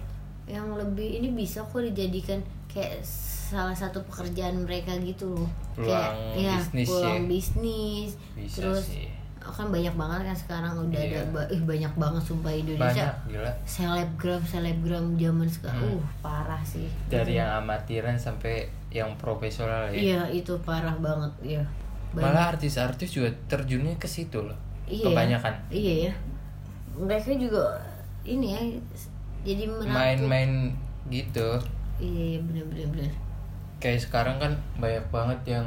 yang 0.44 0.70
lebih 0.72 1.18
ini 1.18 1.28
bisa 1.30 1.60
kok 1.60 1.82
dijadikan 1.82 2.38
kayak 2.66 3.02
salah 3.02 3.74
satu 3.74 4.00
pekerjaan 4.04 4.62
mereka 4.62 4.94
gitu 4.98 5.34
loh 5.34 5.48
kayak 5.74 6.08
Peluang 6.08 6.38
ya 6.38 6.54
bisnis 6.56 6.86
peluang 6.86 7.16
ya. 7.16 7.26
bisnis 7.26 8.10
bisa 8.34 8.56
terus 8.62 8.86
sih 8.88 9.08
kan 9.40 9.72
banyak 9.72 9.94
banget 9.94 10.20
kan 10.22 10.36
sekarang 10.36 10.72
udah 10.78 11.00
ada 11.00 11.20
Iya. 11.24 11.42
ih, 11.48 11.62
banyak 11.64 11.92
banget 11.94 12.22
sumpah 12.22 12.52
Indonesia 12.52 12.84
banyak 12.84 13.14
gila 13.32 13.52
selebgram 13.64 14.42
selebgram 14.44 15.04
zaman 15.16 15.48
sekarang 15.48 15.80
Hmm. 15.82 15.96
uh 15.96 16.04
parah 16.20 16.62
sih 16.62 16.84
dari 17.08 17.34
yang 17.34 17.50
amatiran 17.58 18.14
sampai 18.14 18.68
yang 18.88 19.10
profesional 19.20 19.88
ya 19.92 19.96
iya 19.96 20.20
itu 20.32 20.52
parah 20.64 20.96
banget 20.98 21.32
ya 21.58 21.62
malah 22.16 22.56
artis-artis 22.56 23.12
juga 23.12 23.28
terjunnya 23.46 23.94
ke 24.00 24.08
situ 24.08 24.40
loh 24.40 24.56
Iya. 24.88 25.04
kebanyakan 25.12 25.54
iya 25.68 25.94
ya 26.08 26.12
mereka 26.96 27.28
juga 27.36 27.76
ini 28.24 28.56
ya 28.56 28.60
jadi 29.44 29.68
main-main 29.84 30.72
gitu 31.12 31.60
iya 32.00 32.36
iya 32.36 32.40
bener 32.40 33.12
kayak 33.78 34.00
sekarang 34.02 34.36
kan 34.42 34.52
banyak 34.80 35.04
banget 35.12 35.40
yang 35.60 35.66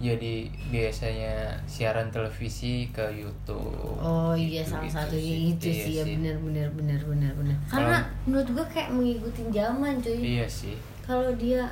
jadi 0.00 0.48
biasanya 0.72 1.52
siaran 1.68 2.08
televisi 2.08 2.88
ke 2.88 3.04
YouTube. 3.12 4.00
Oh 4.00 4.32
iya 4.32 4.64
salah 4.64 4.88
gitu 4.88 4.96
satunya 4.96 5.36
sih. 5.36 5.52
itu 5.52 5.66
Iya 5.68 5.84
sih 5.84 5.92
ya 5.92 6.04
benar 6.08 6.36
benar 6.40 6.68
benar 6.72 7.00
benar 7.04 7.32
benar. 7.36 7.56
Karena 7.68 7.98
menurut 8.24 8.48
gua 8.56 8.64
kayak 8.72 8.96
mengikuti 8.96 9.44
zaman 9.52 10.00
cuy. 10.00 10.40
Iya 10.40 10.48
sih. 10.48 10.72
Kalau 11.04 11.28
dia 11.36 11.68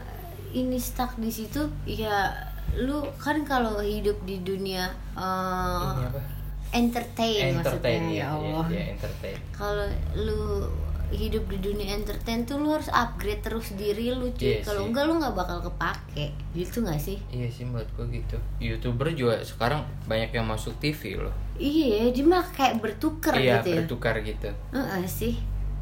ini 0.54 0.78
stuck 0.80 1.16
di 1.20 1.28
situ 1.32 1.68
ya 1.84 2.32
lu 2.76 3.00
kan 3.16 3.42
kalau 3.48 3.80
hidup 3.80 4.16
di 4.28 4.44
dunia 4.44 4.92
eh, 5.16 5.88
Ini 5.96 6.04
apa? 6.04 6.20
entertain, 6.68 7.56
Entertain 7.56 7.56
maksudnya 7.56 7.96
ya, 8.12 8.12
ya 8.12 8.26
Allah. 8.36 8.64
Iya, 8.68 8.84
entertain. 8.92 9.38
Kalau 9.56 9.86
lu 10.20 10.68
hidup 11.08 11.48
di 11.48 11.56
dunia 11.64 11.96
entertain 11.96 12.44
tuh 12.44 12.60
lu 12.60 12.68
harus 12.68 12.92
upgrade 12.92 13.40
terus 13.40 13.72
diri 13.72 14.12
lu 14.12 14.28
cuy. 14.36 14.60
Iya 14.60 14.68
kalau 14.68 14.92
enggak 14.92 15.08
lu 15.08 15.16
nggak 15.16 15.32
bakal 15.32 15.58
kepake. 15.64 16.36
Gitu 16.52 16.84
nggak 16.84 17.00
sih? 17.00 17.16
Iya 17.32 17.48
sih 17.48 17.64
menurut 17.64 17.88
gua 17.96 18.06
gitu. 18.12 18.36
YouTuber 18.60 19.08
juga 19.16 19.40
sekarang 19.40 19.88
banyak 20.04 20.36
yang 20.36 20.44
masuk 20.44 20.76
TV 20.76 21.16
loh. 21.16 21.32
Iya, 21.56 22.12
dia 22.12 22.24
mah 22.28 22.44
kayak 22.44 22.84
bertukar 22.84 23.34
iya, 23.40 23.58
gitu 23.58 23.68
ya. 23.72 23.76
bertukar 23.82 24.14
gitu. 24.20 24.52
Heeh 24.76 25.04
sih. 25.08 25.34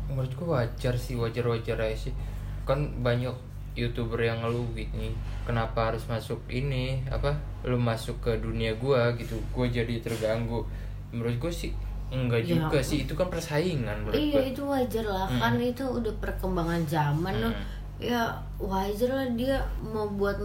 Menurut 0.06 0.30
gua 0.38 0.62
wajar 0.62 0.94
sih, 0.94 1.18
wajar-wajar 1.18 1.74
aja 1.82 1.96
sih. 2.08 2.14
Kan 2.62 3.02
banyak 3.02 3.34
youtuber 3.76 4.18
yang 4.18 4.40
gitu 4.72 4.88
nih 4.96 5.12
kenapa 5.44 5.92
harus 5.92 6.08
masuk 6.08 6.40
ini 6.48 7.04
apa 7.06 7.36
lu 7.62 7.76
masuk 7.76 8.18
ke 8.18 8.32
dunia 8.40 8.72
gua 8.80 9.12
gitu 9.14 9.36
gua 9.52 9.68
jadi 9.68 10.00
terganggu 10.00 10.64
menurut 11.12 11.36
gua 11.36 11.52
sih 11.52 11.70
enggak 12.08 12.42
Ya, 12.42 12.56
juga 12.56 12.78
sih 12.80 13.04
itu 13.04 13.12
kan 13.12 13.28
persaingan 13.28 14.00
menurut 14.02 14.16
Iya 14.16 14.32
gua 14.32 14.42
itu 14.48 14.62
wajar 14.64 15.04
lah 15.04 15.26
Hmm. 15.28 15.40
kan 15.42 15.54
itu 15.60 15.84
udah 15.84 16.14
perkembangan 16.22 16.82
zaman 16.88 17.34
loh. 17.36 17.50
Hmm. 17.52 17.74
Ya 17.96 18.22
wajar 18.56 19.08
lah 19.10 19.28
dia 19.34 19.56
mau 19.80 20.04
buat 20.06 20.36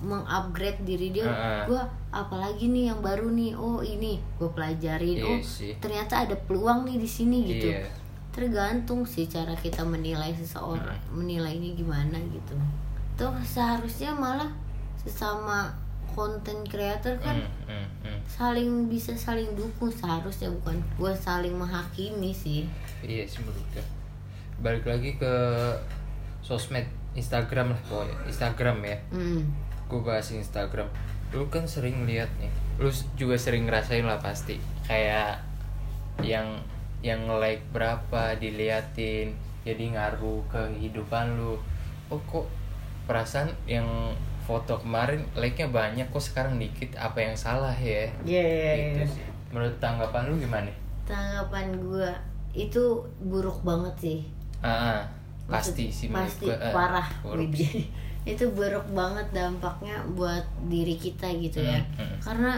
mengupgrade 0.00 0.84
diri 0.84 1.10
dia. 1.10 1.26
Heeh. 1.26 1.62
Gua 1.72 1.82
apalagi 2.12 2.70
nih 2.70 2.92
yang 2.92 3.00
baru 3.02 3.32
nih. 3.32 3.56
Oh 3.56 3.80
ini 3.80 4.20
gue 4.38 4.50
pelajarin. 4.52 5.18
Iya 5.18 5.26
oh 5.26 5.40
sih. 5.42 5.72
ternyata 5.80 6.28
ada 6.28 6.36
peluang 6.46 6.86
nih 6.86 6.96
di 7.00 7.08
sini 7.08 7.38
gitu. 7.48 7.68
Iya. 7.72 8.03
Tergantung 8.34 9.06
sih 9.06 9.24
cara 9.24 9.54
kita 9.54 9.80
menilai 9.80 10.34
seseorang, 10.34 10.98
Hmm. 11.06 11.22
menilai 11.22 11.54
ini 11.54 11.72
gimana 11.72 12.18
gitu. 12.26 12.58
Tuh 13.14 13.30
seharusnya 13.40 14.10
malah 14.10 14.50
sesama 14.98 15.70
konten 16.10 16.62
creator 16.64 17.14
kan 17.18 17.34
Hmm, 17.34 17.66
hmm, 17.66 17.86
hmm. 18.06 18.18
saling 18.24 18.86
bisa 18.86 19.10
saling 19.12 19.50
dukung 19.52 19.90
seharusnya 19.90 20.46
bukan 20.48 20.78
gue 20.94 21.10
saling 21.12 21.50
menghakimi 21.50 22.30
sih. 22.30 22.70
iya 23.02 23.26
sih 23.26 23.42
menurut 23.42 23.66
gua 23.70 23.84
balik 24.62 24.86
lagi 24.86 25.18
ke 25.18 25.34
sosmed 26.38 26.86
Instagram 27.14 27.74
lah 27.74 27.80
pokoknya 27.84 28.16
Instagram 28.26 28.78
ya 28.80 28.98
Hmm. 29.10 29.42
gue 29.84 30.00
bahas 30.00 30.30
Instagram 30.30 30.86
lu 31.34 31.50
kan 31.50 31.66
sering 31.66 32.06
lihat 32.06 32.30
nih 32.38 32.48
lu 32.78 32.86
juga 33.14 33.34
sering 33.34 33.66
ngerasain 33.66 34.06
lah 34.06 34.16
pasti 34.16 34.56
kayak 34.86 35.42
yang 36.22 36.46
yang 37.04 37.28
like 37.36 37.60
berapa 37.68 38.32
diliatin 38.34 39.36
jadi 39.60 39.84
ngaruh 39.92 40.40
ke 40.48 40.56
kehidupan 40.72 41.36
lu 41.36 41.60
oh 42.08 42.20
kok 42.24 42.48
perasaan 43.04 43.52
yang 43.64 43.84
foto 44.40 44.76
kemarin 44.76 45.24
like-nya 45.32 45.68
banyak 45.68 46.08
kok 46.08 46.20
sekarang 46.20 46.56
dikit 46.56 46.96
apa 46.96 47.16
yang 47.18 47.36
salah 47.36 47.72
ya 47.72 48.08
Iya. 48.24 48.96
gitu 48.96 49.20
sih 49.20 49.24
menurut 49.48 49.76
tanggapan 49.78 50.26
lu 50.26 50.36
gimana 50.38 50.72
Tanggapan 51.04 51.68
gue 51.74 52.08
itu 52.56 52.80
buruk 53.20 53.60
banget 53.60 53.92
sih. 53.98 54.18
ah 54.60 54.96
ah, 54.96 55.00
pasti 55.44 55.92
sih 55.92 56.08
menurut 56.08 56.24
Pasti 56.24 56.46
gua, 56.48 56.56
eh, 56.56 56.72
parah. 56.72 57.08
buruk 57.20 57.52
sih. 57.52 57.84
itu 58.32 58.44
buruk 58.50 58.86
banget 58.90 59.26
dampaknya 59.30 60.00
buat 60.10 60.40
diri 60.64 60.96
kita 60.96 61.28
gitu 61.36 61.60
ya. 61.60 61.76
Hmm, 61.76 62.00
hmm. 62.00 62.16
Karena 62.24 62.52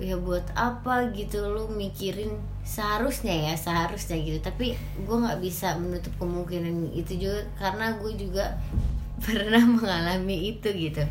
ya 0.00 0.16
buat 0.16 0.42
apa 0.56 1.12
gitu 1.12 1.42
lu 1.52 1.68
mikirin 1.68 2.32
seharusnya 2.64 3.52
ya 3.52 3.54
seharusnya 3.54 4.16
gitu. 4.18 4.38
Tapi 4.40 4.72
gue 4.76 5.16
nggak 5.16 5.40
bisa 5.40 5.76
menutup 5.76 6.12
kemungkinan 6.16 6.90
itu 6.92 7.18
juga 7.20 7.40
karena 7.58 7.96
gue 8.00 8.12
juga 8.16 8.56
pernah 9.24 9.62
mengalami 9.62 10.54
itu 10.54 10.68
gitu. 10.70 11.02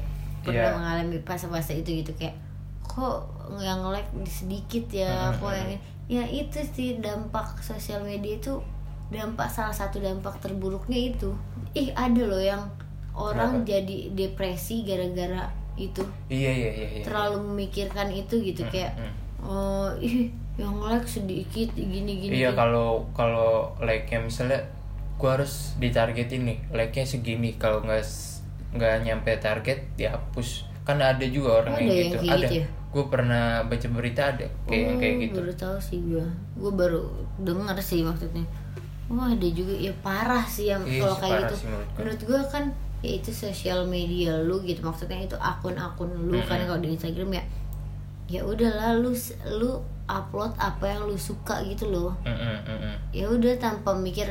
Pernah 0.42 0.74
Iya. 0.74 0.78
mengalami 0.78 1.18
fase-fase 1.22 1.80
itu 1.80 2.02
gitu 2.02 2.12
kayak 2.18 2.34
kok 2.82 3.30
yang 3.62 3.86
like 3.88 4.10
sedikit 4.28 4.84
ya 4.90 5.32
Hmm, 5.32 5.40
kok 5.40 5.54
yang 5.54 5.70
ya 6.12 6.24
itu 6.28 6.60
sih 6.76 7.00
dampak 7.00 7.56
sosial 7.64 8.04
media 8.04 8.36
itu 8.36 8.60
dampak 9.08 9.48
salah 9.48 9.72
satu 9.72 10.02
dampak 10.02 10.42
terburuknya 10.42 11.14
itu. 11.14 11.32
Ih 11.72 11.94
ada 11.94 12.24
loh 12.26 12.42
yang 12.42 12.68
orang 13.12 13.64
Kenapa? 13.64 13.70
jadi 13.70 13.98
depresi 14.12 14.84
gara-gara 14.84 15.52
itu. 15.84 16.04
Iya 16.28 16.52
iya 16.52 16.72
iya, 16.72 16.88
iya. 16.94 17.04
terlalu 17.04 17.38
memikirkan 17.46 18.08
itu 18.08 18.36
gitu 18.38 18.62
Hmm, 18.62 18.70
kayak 18.70 18.92
hmm. 18.94 19.14
oh 19.42 19.90
ih 19.98 20.30
yang 20.56 20.78
like 20.78 21.04
sedikit 21.04 21.72
gini 21.72 22.20
gini 22.20 22.34
Iya 22.38 22.52
kalau 22.52 23.08
kalau 23.12 23.74
like 23.80 24.06
nya 24.06 24.20
misalnya 24.20 24.60
gua 25.16 25.38
harus 25.38 25.74
ditargetin 25.78 26.44
nih 26.44 26.58
like 26.70 26.92
nya 26.92 27.04
segini. 27.04 27.56
Kalau 27.56 27.80
nggak 27.80 28.04
nggak 28.72 28.96
nyampe 29.02 29.32
target 29.38 29.84
dihapus 29.96 30.64
kan 30.82 30.98
ada 30.98 31.22
juga 31.24 31.62
orang 31.62 31.74
Oh, 31.74 31.80
yang 31.80 31.88
ada 31.88 31.96
gitu. 31.96 32.06
yang 32.12 32.22
kayak 32.22 32.34
ada. 32.34 32.46
gitu 32.46 32.56
ya? 32.58 32.68
gue 32.92 33.06
pernah 33.08 33.46
baca 33.64 33.88
berita 33.88 34.22
ada 34.28 34.48
kayak 34.66 34.84
yang 34.84 34.98
kayak 34.98 35.14
Oh, 35.14 35.22
gitu. 35.22 35.38
baru 35.40 35.54
tahu 35.56 35.78
sih 35.80 36.00
gue 36.02 36.26
gue 36.58 36.72
baru 36.74 37.02
dengar 37.38 37.78
sih 37.80 38.02
maksudnya. 38.02 38.44
Wah 39.08 39.28
ada 39.28 39.48
juga 39.50 39.72
ya 39.74 39.92
parah 39.98 40.44
sih 40.44 40.68
yang 40.68 40.84
Iya 40.84 41.00
kalau 41.02 41.16
kayak 41.18 41.40
gitu. 41.42 41.56
gue. 41.62 41.84
menurut 41.98 42.22
gue 42.22 42.40
kan 42.50 42.64
ya 43.02 43.12
itu 43.12 43.30
sosial 43.30 43.84
media 43.84 44.38
lu 44.40 44.62
gitu 44.62 44.82
maksudnya 44.82 45.18
itu 45.20 45.34
akun-akun 45.36 46.10
lu 46.22 46.38
kan 46.46 46.58
Mm-mm. 46.58 46.68
kalau 46.68 46.80
di 46.80 46.90
Instagram 46.94 47.30
ya 47.34 47.44
ya 48.28 48.42
udahlah 48.42 48.96
lu 48.96 49.12
lu 49.52 49.72
upload 50.06 50.54
apa 50.56 50.86
yang 50.86 51.04
lu 51.04 51.16
suka 51.16 51.62
gitu 51.64 51.90
loh 51.90 52.14
Mm, 52.22 52.32
mm, 52.32 52.58
mm, 52.62 52.78
mm. 52.80 52.96
ya 53.12 53.26
udah 53.28 53.54
tanpa 53.58 53.92
mikir 53.92 54.28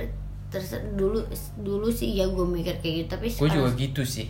terus 0.49 0.71
dulu 0.95 1.23
dulu 1.57 1.87
sih 1.89 2.15
ya 2.15 2.27
gue 2.27 2.43
mikir 2.43 2.75
kayak 2.79 2.95
gitu 2.97 3.09
tapi 3.09 3.27
gue 3.29 3.49
juga 3.49 3.71
gitu 3.75 4.03
sih 4.03 4.27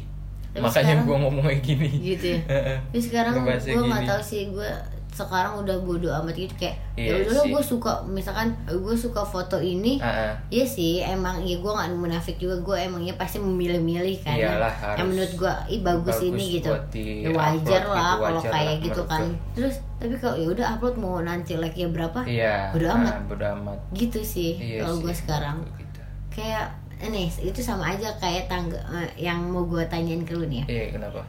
Tapi 0.50 0.60
makanya 0.60 1.00
gue 1.00 1.16
ngomong 1.16 1.44
kayak 1.44 1.62
gini 1.62 1.88
gitu 1.96 2.26
ya 2.34 2.40
Heeh. 2.44 2.76
tapi 2.88 3.00
sekarang 3.00 3.32
gue 3.40 3.44
nggak 3.78 4.02
gini. 4.02 4.08
tahu 4.08 4.20
sih 4.20 4.42
gue 4.48 4.70
sekarang 5.10 5.58
udah 5.60 5.76
bodo 5.82 6.08
amat 6.22 6.32
gitu 6.32 6.54
kayak 6.54 6.78
ya 6.94 7.12
udah 7.12 7.34
lo 7.34 7.42
gue 7.50 7.62
suka 7.62 8.00
misalkan 8.06 8.54
gue 8.64 8.96
suka 8.96 9.20
foto 9.20 9.58
ini. 9.58 9.98
Ah, 9.98 10.30
ah. 10.30 10.32
Iya 10.48 10.64
sih, 10.64 11.02
emang 11.02 11.42
ya 11.42 11.58
gue 11.58 11.66
gak 11.68 11.90
munafik 11.92 12.38
juga 12.38 12.56
gue 12.62 12.76
emangnya 12.88 13.18
pasti 13.18 13.36
memilih-milih 13.36 14.16
kan. 14.22 14.38
Yang- 14.38 14.54
Iyalah, 14.56 14.72
yang 14.72 14.88
harus. 14.94 15.08
menurut 15.10 15.32
gue 15.34 15.54
ih 15.68 15.80
bagus, 15.82 16.16
bagus 16.16 16.28
ini 16.30 16.44
gitu. 16.56 16.70
ya 16.94 17.28
wajar 17.30 17.82
lah 17.84 18.12
gitu, 18.14 18.22
kalau 18.22 18.40
kayak 18.40 18.64
lah 18.64 18.84
gitu 18.86 19.02
kan. 19.04 19.22
terus 19.52 19.74
tapi 19.98 20.14
kalau 20.16 20.36
ya 20.38 20.48
udah 20.48 20.66
upload 20.72 20.96
mau 20.96 21.18
nanti 21.20 21.52
like 21.58 21.76
ya 21.76 21.88
berapa? 21.90 22.20
Iya 22.24 22.70
bodo 22.70 22.86
ah, 22.86 22.96
amat. 22.96 23.14
bodo 23.26 23.46
amat. 23.60 23.78
Gitu 23.92 24.20
sih 24.22 24.52
iya 24.56 24.86
kalau 24.86 25.02
gue 25.02 25.12
sekarang. 25.12 25.58
gitu. 25.76 26.00
kayak 26.30 26.70
ini 27.00 27.26
itu 27.32 27.60
sama 27.60 27.92
aja 27.92 28.12
kayak 28.16 28.46
tangga 28.46 28.78
eh, 28.92 29.10
yang 29.18 29.40
mau 29.42 29.66
gue 29.66 29.82
tanyain 29.84 30.22
ke 30.22 30.32
lu 30.32 30.46
nih 30.46 30.62
ya. 30.62 30.66
Iya 30.70 30.84
kenapa? 30.96 31.20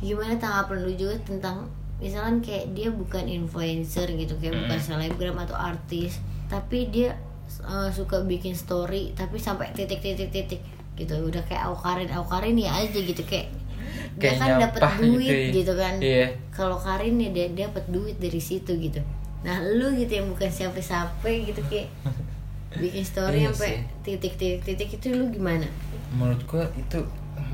Gimana 0.00 0.34
tanggapan 0.34 0.78
lu 0.80 0.92
juga 0.96 1.14
tentang 1.22 1.68
misalkan 2.02 2.42
kayak 2.42 2.74
dia 2.74 2.90
bukan 2.90 3.30
influencer 3.30 4.10
gitu 4.10 4.34
kayak 4.42 4.58
bukan 4.66 4.78
selebgram 4.82 5.38
atau 5.38 5.54
artis 5.54 6.18
tapi 6.50 6.90
dia 6.90 7.14
uh, 7.62 7.88
suka 7.88 8.26
bikin 8.26 8.58
story 8.58 9.14
tapi 9.14 9.38
sampai 9.38 9.70
titik-titik-titik 9.72 10.60
gitu. 10.98 11.14
Udah 11.22 11.40
kayak 11.46 11.70
Aukarin 11.70 12.10
Aukarin 12.12 12.58
ya 12.58 12.74
aja 12.74 12.98
gitu 12.98 13.22
kayak 13.22 13.48
dia 14.18 14.36
kan 14.36 14.60
dapat 14.60 14.82
gitu 14.82 15.02
duit 15.08 15.30
ya. 15.32 15.48
gitu, 15.54 15.72
kan. 15.78 15.94
Iya. 16.02 16.26
kalau 16.52 16.76
Karin 16.76 17.16
ya 17.16 17.30
dia 17.32 17.46
dapat 17.48 17.84
duit 17.88 18.16
dari 18.20 18.40
situ 18.42 18.76
gitu. 18.76 19.00
Nah 19.40 19.62
lu 19.64 19.94
gitu 19.96 20.20
yang 20.20 20.28
bukan 20.28 20.50
siapa-siapa 20.52 21.24
gitu 21.24 21.62
kayak 21.70 21.88
bikin 22.76 23.04
story 23.04 23.44
Iya 23.44 23.52
sampai 23.52 23.84
titik-titik-titik 24.04 25.00
itu 25.00 25.06
lu 25.12 25.28
gimana? 25.32 25.64
Menurut 26.12 26.44
gua 26.44 26.64
itu 26.76 27.04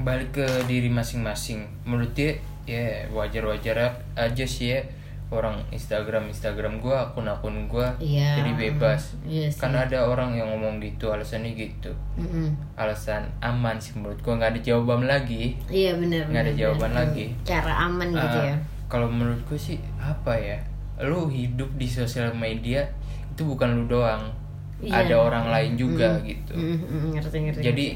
balik 0.03 0.35
ke 0.35 0.47
diri 0.67 0.91
masing-masing. 0.91 1.67
Menurut 1.87 2.15
dia 2.15 2.39
ya 2.69 2.85
wajar-wajar 3.09 3.77
aja 4.15 4.45
sih 4.45 4.71
ya 4.71 4.81
orang 5.29 5.61
Instagram 5.71 6.25
Instagram 6.27 6.79
gua 6.79 7.05
akun-akun 7.05 7.67
gua 7.67 7.93
Iya. 7.99 8.39
jadi 8.39 8.53
bebas 8.55 9.13
Iya 9.23 9.45
sih. 9.47 9.59
kan 9.59 9.73
ada 9.73 10.01
orang 10.03 10.33
yang 10.33 10.49
ngomong 10.49 10.77
gitu 10.79 11.09
alasannya 11.09 11.53
gitu 11.53 11.93
Mm-mm. 12.17 12.49
alasan 12.75 13.29
aman 13.39 13.77
sih 13.77 13.93
menurut 13.95 14.17
gua 14.19 14.37
nggak 14.37 14.53
ada 14.53 14.61
jawaban 14.63 15.05
lagi 15.05 15.53
Iya 15.69 15.97
benar. 15.97 16.25
Nggak 16.27 16.43
ada 16.43 16.55
jawaban 16.55 16.91
benar. 16.91 17.01
lagi. 17.05 17.25
Cara 17.43 17.73
aman 17.83 18.09
gitu 18.09 18.39
Ah, 18.39 18.45
ya. 18.47 18.57
kalau 18.87 19.05
menurut 19.07 19.41
gue 19.45 19.57
sih 19.59 19.77
apa 19.99 20.33
ya 20.33 20.57
lu 20.99 21.29
hidup 21.29 21.69
di 21.75 21.85
sosial 21.85 22.33
media 22.33 22.89
itu 23.29 23.45
bukan 23.45 23.69
lu 23.75 23.85
doang 23.87 24.33
Iya. 24.79 25.05
ada 25.05 25.15
orang 25.21 25.47
lain 25.49 25.73
juga 25.75 26.17
gitu 26.23 26.55
Mm, 26.55 26.79
mm, 26.81 27.09
ngerti 27.13 27.39
ngerti. 27.43 27.63
jadi 27.63 27.87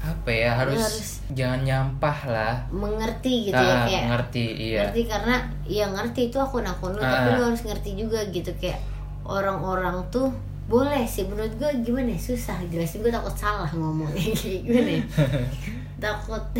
apa 0.00 0.28
ya 0.28 0.50
harus, 0.54 0.80
harus- 0.80 1.20
jangan 1.30 1.60
nyampah 1.60 2.18
lah 2.24 2.54
mengerti 2.68 3.46
gitu 3.46 3.54
ya 3.54 3.74
Ah, 3.74 3.84
kayak 3.84 4.04
ngerti 4.08 4.44
iya 4.66 4.80
ngerti 4.82 5.00
karena 5.06 5.36
ya 5.62 5.84
ngerti 5.86 6.20
itu 6.26 6.38
akun-akun 6.38 6.92
lu 6.92 7.00
Ah. 7.00 7.12
tapi 7.14 7.28
lu 7.34 7.42
harus 7.44 7.62
ngerti 7.62 7.90
juga 7.94 8.20
gitu 8.26 8.48
kayak 8.56 8.80
orang-orang 9.22 10.00
tuh 10.08 10.32
boleh 10.66 11.02
sih 11.04 11.24
menurut 11.24 11.52
gue 11.54 11.70
gimana 11.82 12.08
ya 12.08 12.20
susah 12.22 12.56
jelasin 12.64 13.00
gue 13.00 13.10
takut 13.10 13.34
salah 13.34 13.68
ngomongnya 13.68 14.16
kayak 14.34 14.60
gimana 14.62 14.90
ya 14.90 15.02
takut 16.02 16.42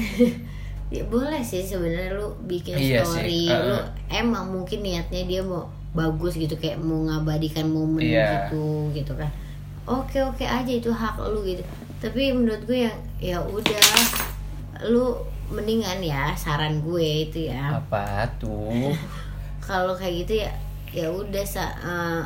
ya 0.90 1.02
boleh 1.06 1.40
sih 1.40 1.62
sebenarnya 1.62 2.12
lu 2.12 2.34
bikin 2.44 2.74
Iya 2.74 3.00
story 3.00 3.46
sih, 3.46 3.48
ah, 3.48 3.60
lu 3.62 3.74
ah. 3.74 3.84
emang 4.12 4.44
mungkin 4.48 4.82
niatnya 4.82 5.22
dia 5.24 5.40
mau 5.40 5.64
bagus 5.90 6.34
gitu 6.34 6.54
kayak 6.54 6.76
mau 6.76 7.02
ngabadikan 7.04 7.64
momen 7.64 8.02
Iya. 8.04 8.46
gitu 8.46 8.62
gitu 8.92 9.12
kan 9.14 9.30
oke 9.82 10.18
oke 10.20 10.42
aja 10.42 10.68
itu 10.68 10.86
hak 10.88 11.16
lu 11.24 11.40
gitu 11.42 11.62
tapi 12.00 12.32
menurut 12.32 12.64
gue 12.64 12.88
yang 12.88 12.98
ya 13.20 13.38
udah 13.38 13.84
lu 14.88 15.12
mendingan 15.50 16.00
ya 16.00 16.32
saran 16.34 16.80
gue 16.80 17.28
itu 17.28 17.52
ya. 17.52 17.76
Apa 17.76 18.24
tuh? 18.40 18.96
Kalau 19.68 19.94
kayak 19.94 20.24
gitu 20.24 20.42
ya 20.42 20.50
ya 20.90 21.06
udah 21.06 21.44
sa 21.46 21.70
eh, 21.78 22.22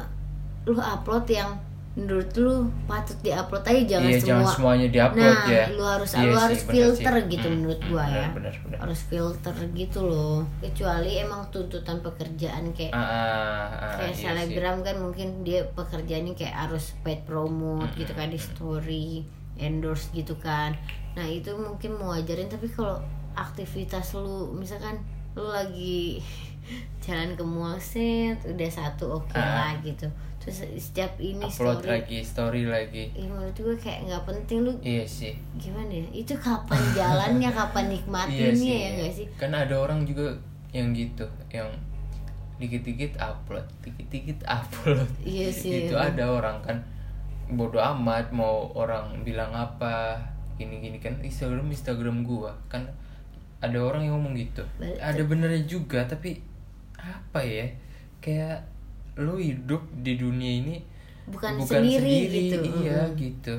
lu 0.64 0.78
upload 0.78 1.28
yang 1.28 1.52
menurut 1.94 2.26
lu 2.34 2.54
patut 2.90 3.14
diupload 3.22 3.62
aja 3.62 3.82
jangan 3.86 4.10
iya 4.10 4.18
semua 4.18 4.26
jangan 4.26 4.46
semuanya 4.50 4.86
diupload 4.90 5.30
nah 5.30 5.46
ya. 5.46 5.64
lu 5.70 5.84
harus 5.84 6.10
Iya 6.10 6.22
lu 6.24 6.32
sih, 6.32 6.42
harus 6.42 6.60
filter 6.66 7.14
sih. 7.14 7.26
gitu 7.30 7.46
Hmm, 7.46 7.54
menurut 7.54 7.78
hmm, 7.78 7.90
gua 7.92 8.02
bener, 8.02 8.18
ya. 8.18 8.26
bener, 8.34 8.54
bener. 8.66 8.78
harus 8.82 9.00
filter 9.04 9.56
gitu 9.70 10.00
loh. 10.02 10.36
Kecuali 10.58 11.10
emang 11.16 11.42
tuntutan 11.54 11.96
pekerjaan 12.00 12.64
kayak 12.74 12.90
ah, 12.90 12.98
ah, 12.98 13.94
kayak 13.94 14.10
iya 14.10 14.22
selebgram 14.26 14.82
kan 14.82 14.96
mungkin 14.98 15.46
dia 15.46 15.62
pekerjaannya 15.70 16.34
kayak 16.34 16.56
harus 16.66 16.98
paid 17.06 17.22
promote 17.22 17.94
gitu 17.94 18.10
kan 18.10 18.26
di 18.26 18.40
story 18.42 19.22
endorse 19.56 20.10
gitu 20.10 20.34
kan. 20.36 20.74
Nah 21.12 21.24
itu 21.24 21.50
mungkin 21.52 21.94
mau 21.94 22.10
ajarin 22.10 22.46
tapi 22.46 22.66
kalau 22.66 22.98
aktivitas 23.34 24.14
lu 24.14 24.50
misalkan 24.52 24.98
lu 25.34 25.44
lagi 25.44 26.22
jalan 27.04 27.34
ke 27.34 27.42
mall 27.42 27.76
set 27.76 28.38
udah 28.42 28.70
satu 28.70 29.18
oke 29.18 29.34
Ah. 29.34 29.70
lah 29.70 29.72
gitu. 29.80 30.06
Terus 30.38 30.60
setiap 30.76 31.16
ini 31.16 31.40
upload 31.40 31.80
story 31.80 31.88
lagi 31.90 32.18
story 32.20 32.62
lagi. 32.64 33.04
Ih, 33.12 33.26
menurut 33.26 33.56
gue 33.56 33.76
kayak 33.76 34.04
nggak 34.04 34.24
penting 34.24 34.58
lu 34.62 34.72
iya 34.80 35.00
sih. 35.02 35.32
gimana 35.56 35.88
ya? 35.88 36.04
Itu 36.12 36.36
kapan 36.36 36.78
jalannya 36.92 37.48
kapan 37.58 37.84
nikmatinnya 37.88 38.52
ya 38.76 38.88
nggak 38.98 39.12
sih? 39.14 39.26
Kan 39.34 39.50
ada 39.50 39.72
orang 39.74 40.04
juga 40.04 40.36
yang 40.70 40.92
gitu 40.92 41.24
yang 41.48 41.70
dikit-dikit 42.54 43.16
upload 43.16 43.64
dikit-dikit 43.80 44.44
upload. 44.60 45.08
Iya 45.24 45.48
sih, 45.48 45.88
itu 45.88 45.94
emang. 45.96 46.12
ada 46.12 46.24
orang 46.28 46.56
kan 46.60 46.76
bodoh 47.46 47.82
amat 47.94 48.32
mau 48.32 48.72
orang 48.72 49.20
bilang 49.20 49.50
apa 49.50 50.16
gini-gini 50.54 50.96
kan 50.98 51.12
Instagram 51.20 51.68
Instagram 51.68 52.22
gua 52.22 52.54
kan 52.68 52.86
ada 53.60 53.76
orang 53.80 54.04
yang 54.04 54.20
ngomong 54.20 54.36
gitu 54.36 54.62
Betul. 54.76 54.96
ada 55.00 55.22
benernya 55.24 55.62
juga 55.64 56.00
tapi 56.04 56.38
apa 56.96 57.40
ya 57.40 57.66
kayak 58.20 58.60
lu 59.16 59.36
hidup 59.36 59.82
di 60.00 60.16
dunia 60.16 60.52
ini 60.62 60.76
Bukan 61.24 61.56
sendiri 61.56 62.28
gitu. 62.28 62.60
iya 62.84 63.08
Mm-mm. 63.08 63.16
gitu 63.16 63.54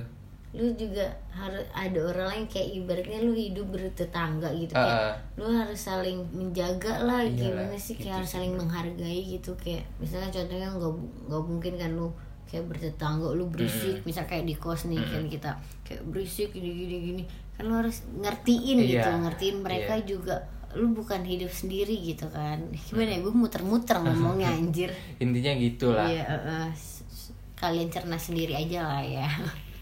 lu 0.55 0.71
juga 0.79 1.03
harus 1.35 1.67
ada 1.75 1.99
orang 1.99 2.27
lain 2.31 2.45
kayak 2.47 2.79
ibaratnya 2.79 3.19
lu 3.19 3.35
hidup 3.35 3.67
bertetangga 3.75 4.47
gitu 4.55 4.71
Ah, 4.71 5.11
kayak 5.11 5.15
lu 5.35 5.51
harus 5.51 5.75
saling 5.75 6.23
menjaga 6.31 7.03
lah 7.03 7.19
Iyalah, 7.19 7.35
gimana 7.67 7.75
sih 7.75 7.99
gitu 7.99 8.07
kayak 8.07 8.23
harus 8.23 8.29
saling 8.31 8.53
menghargai 8.55 9.19
gitu 9.35 9.51
kayak 9.59 9.83
misalnya 9.99 10.31
contohnya 10.31 10.69
nggak 10.71 10.91
nggak 11.27 11.43
mungkin 11.43 11.73
kan 11.75 11.91
lu 11.91 12.07
kayak 12.45 12.65
bertetangga 12.67 13.31
lu 13.31 13.47
berisik. 13.47 14.01
Misal 14.03 14.25
kayak 14.25 14.45
di 14.45 14.55
kos 14.55 14.85
nih 14.85 15.01
kan 15.01 15.25
kita 15.25 15.51
kayak 15.81 16.01
berisik 16.05 16.51
gini 16.51 16.69
gini 16.71 16.95
gini. 17.03 17.23
Kan 17.53 17.67
lu 17.67 17.75
harus 17.75 18.03
ngertiin 18.11 18.77
gitu 18.81 18.99
Iya, 19.01 19.21
ngertiin 19.21 19.55
mereka 19.59 19.93
iya. 19.95 20.05
juga. 20.05 20.35
Lu 20.75 20.91
bukan 20.91 21.23
hidup 21.23 21.47
sendiri 21.47 21.95
gitu 21.97 22.27
kan. 22.29 22.59
Gimana 22.71 23.15
ya 23.15 23.19
gue 23.19 23.31
muter-muter 23.31 23.95
ngomongnya 23.97 24.51
anjir. 24.59 24.91
Intinya 25.17 25.55
gitulah 25.55 26.05
eh, 26.05 26.23
s- 26.71 27.07
s- 27.07 27.31
kalian 27.55 27.87
cerna 27.87 28.15
sendiri 28.15 28.51
aja 28.53 28.83
lah 28.83 28.99
ya. 29.01 29.29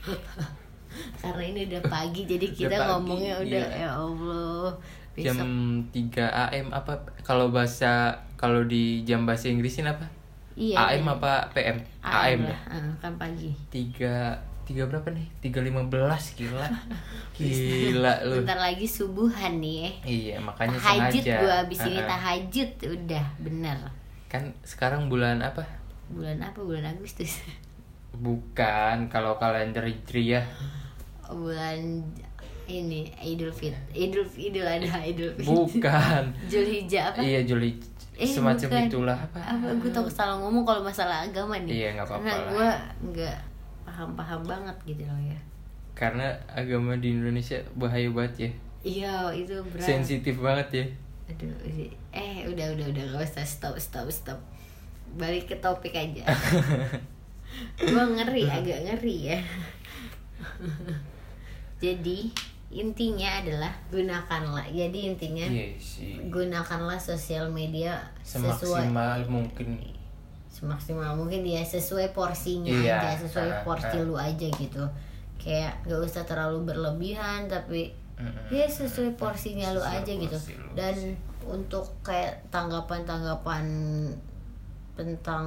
Karena 1.17 1.43
ini 1.43 1.65
udah 1.65 1.81
pagi 1.83 2.21
jadi 2.23 2.47
kita 2.47 2.75
pagi, 2.75 2.85
ngomongnya 2.85 3.33
udah 3.41 3.65
iya. 3.65 3.81
ya 3.81 3.89
Allah. 3.97 4.69
jam 5.13 5.37
Besok 5.37 5.49
3 6.13 6.25
AM 6.29 6.67
apa? 6.69 6.93
Kalau 7.21 7.49
bahasa 7.49 8.13
kalau 8.33 8.61
di 8.61 9.01
jam 9.01 9.25
bahasa 9.25 9.49
Inggrisin 9.49 9.85
apa 9.85 10.05
iya. 10.53 10.77
AM 10.93 11.03
iya. 11.03 11.13
apa 11.13 11.33
PM 11.51 11.77
AM, 11.99 12.39
AM, 12.39 12.39
lah, 12.45 12.59
eh, 12.71 12.91
kan 12.99 13.13
pagi. 13.17 13.51
tiga 13.69 14.37
tiga 14.63 14.87
berapa 14.87 15.11
nih 15.11 15.27
tiga 15.43 15.59
lima 15.59 15.83
belas 15.85 16.31
gila 16.33 16.63
gila 17.37 18.13
lu 18.23 18.39
Bentar 18.41 18.59
lagi 18.63 18.87
subuhan 18.87 19.59
nih 19.59 19.75
ya. 19.75 19.89
iya 20.03 20.35
makanya 20.39 20.79
Tahajud 20.79 21.19
sengaja 21.19 21.35
gua 21.41 21.53
abis 21.67 21.79
ini 21.83 21.91
Ah, 21.93 21.99
ah. 21.99 22.07
tahajud 22.07 22.69
udah 22.95 23.25
bener. 23.39 23.77
kan 24.27 24.43
sekarang 24.63 25.07
bulan 25.07 25.39
apa 25.39 25.61
Bulan 26.03 26.35
apa? 26.39 26.59
Bulan 26.59 26.83
Agustus. 26.85 27.41
bukan 28.25 29.09
kalau 29.09 29.35
kalender 29.35 29.81
hijriah 29.83 30.45
Bulan 31.25 32.05
ini 32.63 33.11
Idul 33.19 33.51
Fit, 33.51 33.75
Idul 33.91 34.23
Idul 34.31 34.63
Adha, 34.63 35.03
Idul 35.03 35.35
Fitri. 35.35 35.51
bukan 35.51 36.23
Julhijjah 36.51 37.11
apa? 37.11 37.19
iya 37.19 37.43
Juli 37.43 37.75
Eh, 38.13 38.29
semacam 38.29 38.69
bukan. 38.69 38.85
itulah 38.85 39.17
apa? 39.17 39.39
Apa 39.41 39.67
gue 39.73 39.89
takut 39.89 40.13
salah 40.13 40.37
ngomong 40.37 40.61
kalau 40.61 40.85
masalah 40.85 41.25
agama 41.25 41.57
nih. 41.65 41.81
Iya, 41.81 41.87
nggak 41.97 42.07
apa-apa 42.07 42.25
karena 42.29 42.49
gue 42.53 42.69
nggak 43.09 43.37
paham-paham 43.83 44.41
banget 44.45 44.77
gitu 44.85 45.03
loh 45.09 45.21
ya. 45.21 45.39
Karena 45.97 46.29
agama 46.49 46.93
di 46.97 47.13
Indonesia 47.13 47.57
bahaya 47.73 48.09
banget 48.13 48.33
ya. 48.37 48.51
Iya 48.83 49.15
itu 49.33 49.55
berat. 49.65 49.85
Sensitif 49.85 50.35
banget 50.37 50.67
ya. 50.71 50.85
Aduh 51.33 51.55
eh 52.13 52.45
udah 52.45 52.67
udah 52.77 52.85
udah 52.93 53.03
gak 53.17 53.25
usah. 53.25 53.45
Stop 53.45 53.75
stop 53.81 54.05
stop. 54.13 54.39
Balik 55.17 55.49
ke 55.49 55.55
topik 55.57 55.93
aja. 55.93 56.25
Gue 57.81 58.05
ngeri 58.17 58.49
agak 58.49 58.79
ngeri 58.85 59.17
ya. 59.33 59.39
Jadi 61.83 62.29
intinya 62.73 63.29
adalah 63.37 63.69
gunakanlah 63.87 64.65
jadi 64.65 64.99
intinya 65.07 65.45
iya 65.45 65.77
sih 65.77 66.17
gunakanlah 66.27 66.97
sosial 66.97 67.45
media 67.47 68.01
sesuai 68.19 68.89
semaksimal 68.89 69.21
mungkin 69.29 69.69
semaksimal 70.49 71.13
mungkin 71.13 71.41
ya 71.41 71.61
sesuai 71.61 72.09
porsinya 72.11 72.69
Iya, 72.69 72.97
aja 72.97 73.21
sesuai 73.21 73.49
ah, 73.51 73.61
porsi 73.61 73.93
ah. 73.93 74.01
lu 74.01 74.15
aja 74.15 74.47
gitu 74.49 74.83
kayak 75.37 75.73
gak 75.83 75.99
usah 75.99 76.23
terlalu 76.23 76.65
berlebihan 76.65 77.45
tapi 77.45 77.93
Mm-mm. 78.15 78.49
ya 78.49 78.63
sesuai 78.63 79.13
porsinya 79.13 79.69
lu 79.69 79.81
Sesuai 79.81 79.97
aja 79.99 80.13
gitu 80.15 80.37
porsi 80.37 80.53
lu 80.55 80.67
dan 80.73 80.93
sih. 80.93 81.15
untuk 81.43 81.85
kayak 82.01 82.37
tanggapan-tanggapan 82.47 83.65
tentang 84.93 85.45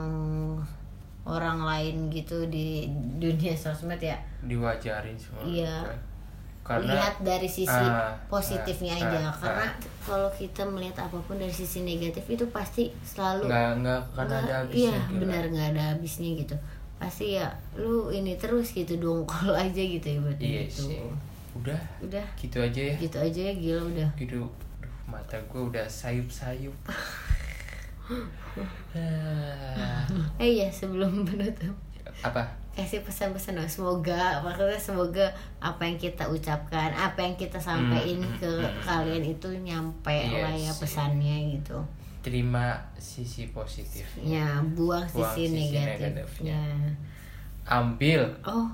orang 1.22 1.58
lain 1.60 1.96
gitu 2.08 2.46
di 2.46 2.86
dunia 3.16 3.54
sosmed 3.54 3.98
ya 3.98 4.18
diwajarin 4.42 5.14
semua 5.14 5.42
Iya. 5.42 5.74
kan. 5.84 5.98
Karena 6.66 6.92
lihat 6.92 7.14
dari 7.20 7.46
sisi 7.46 7.70
Ah, 7.70 8.10
positifnya 8.26 8.92
ah, 8.92 9.00
aja. 9.00 9.18
ah, 9.22 9.32
karena 9.32 9.64
ah. 9.64 9.70
kalau 10.02 10.28
kita 10.28 10.60
melihat 10.62 11.00
apa 11.00 11.16
pun 11.20 11.34
dari 11.34 11.50
sisi 11.50 11.80
negatif 11.80 12.26
itu 12.26 12.42
pasti 12.50 12.90
selalu 13.00 13.46
nggak 13.46 13.70
nggak 13.80 14.00
karena 14.12 14.26
nggak- 14.26 14.42
ada 14.42 14.52
habisnya 14.60 14.82
iya 14.82 14.92
gila. 15.06 15.18
benar 15.22 15.42
nggak 15.46 15.66
ada 15.70 15.82
habisnya 15.92 16.28
gitu. 16.36 16.56
Pasti 16.96 17.24
ya 17.34 17.46
lu 17.74 18.08
ini 18.08 18.34
terus 18.34 18.72
gitu 18.72 18.96
dongkol 18.96 19.52
aja 19.62 19.78
gitu 19.78 20.04
ya 20.04 20.18
buat 20.18 20.38
iya 20.38 20.60
gitu. 20.64 20.90
sih. 20.90 20.98
Udah 21.54 21.78
udah. 22.00 22.24
gitu 22.34 22.56
aja 22.58 22.80
ya. 22.82 22.94
Gitu 22.98 23.16
aja 23.16 23.40
ya 23.42 23.52
gila 23.54 23.82
udah. 23.86 24.08
Gitu. 24.12 24.36
Aduh, 24.36 24.48
mata 25.06 25.38
gue 25.40 25.62
udah 25.62 25.86
sayup 25.86 26.26
sayup 26.26 26.74
eh 30.38 30.50
ya 30.56 30.68
sebelum 30.68 31.20
menutup. 31.22 31.74
Apa 32.20 32.44
kasih 32.76 33.00
pesan-pesan 33.00 33.56
dong. 33.56 33.66
Semoga 33.66 34.38
maksudnya 34.40 34.76
semoga 34.76 35.26
apa 35.58 35.80
yang 35.82 35.96
kita 35.96 36.28
ucapkan 36.28 36.92
apa 36.92 37.16
yang 37.18 37.32
kita 37.34 37.56
sampaikan 37.56 38.20
Hmm, 38.20 38.36
ke 38.36 38.50
hmm, 38.52 38.78
kalian 38.80 39.24
itu 39.24 39.48
nyampe 39.56 40.12
Iya 40.12 40.44
lah 40.44 40.54
ya 40.54 40.70
pesannya 40.70 41.56
gitu. 41.56 41.80
Terima 42.20 42.76
sisi 42.96 43.48
positifnya 43.48 44.44
ya 44.44 44.48
buang, 44.68 45.08
Buang 45.08 45.32
sisi, 45.32 45.48
sisi 45.48 45.72
negatifnya. 45.72 46.60
Ambil. 47.64 48.22
Oh 48.42 48.68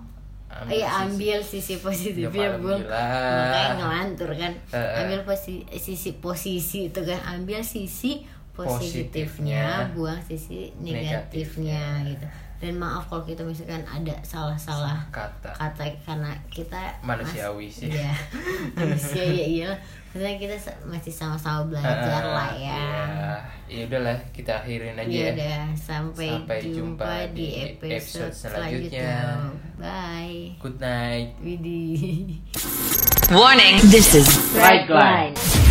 Ambil 0.51 0.77
iya 0.77 0.89
sisi- 0.91 1.01
ambil 1.07 1.39
sisi 1.41 1.75
positifnya 1.79 2.29
Ya, 2.45 2.61
buang 2.61 2.77
alhamdulillah. 2.77 3.09
makanya 3.41 3.73
ngelantur 3.79 4.31
kan. 4.35 4.53
Ambil 5.01 5.21
posi- 5.23 5.65
sisi 5.73 6.11
posisi 6.19 6.79
itu 6.89 7.01
kan. 7.01 7.21
Ambil 7.25 7.63
sisi 7.63 8.21
positifnya. 8.53 9.65
Positifnya. 9.65 9.65
buang 9.97 10.21
sisi 10.21 10.69
negatifnya, 10.77 11.23
Negatifnya. 11.25 11.83
gitu 12.05 12.27
dan 12.63 12.79
maaf 12.79 13.03
kalau 13.05 13.21
kita 13.21 13.43
misalkan 13.43 13.83
ada 13.83 14.15
salah-salah 14.23 15.03
kata 15.11 15.51
kata 15.51 15.83
karena 16.01 16.31
kita 16.47 16.79
Manusiawi 17.03 17.67
mas- 17.67 17.75
sih. 17.75 17.91
iya 17.91 18.15
manusia 18.79 19.25
ya 19.25 19.45
iya 19.45 19.71
maksudnya 20.09 20.35
kita 20.39 20.55
sa- 20.57 20.79
masih 20.85 21.11
sama-sama 21.11 21.67
belajar 21.67 22.23
Ah, 22.23 22.31
lah 22.33 22.51
ya 22.55 22.71
iya. 22.71 23.35
ya 23.67 23.81
udahlah 23.85 24.15
kita 24.31 24.53
akhirin 24.57 24.95
aja 24.95 25.11
ya 25.11 25.19
ya 25.19 25.31
udah 25.35 25.61
sampai, 25.75 26.29
Sampai 26.31 26.59
jumpa, 26.63 26.79
jumpa 27.03 27.13
di 27.29 27.43
di 27.43 27.49
episode, 27.67 28.31
episode 28.31 28.35
selanjutnya. 28.47 29.11
selanjutnya. 29.11 29.83
bye 29.83 30.39
good 30.57 30.79
night 30.79 31.35
Widih 31.43 32.39
Warning. 33.29 33.81
This 33.89 34.13
is 34.13 34.29
Bright 34.53 34.87
Line. 34.87 35.62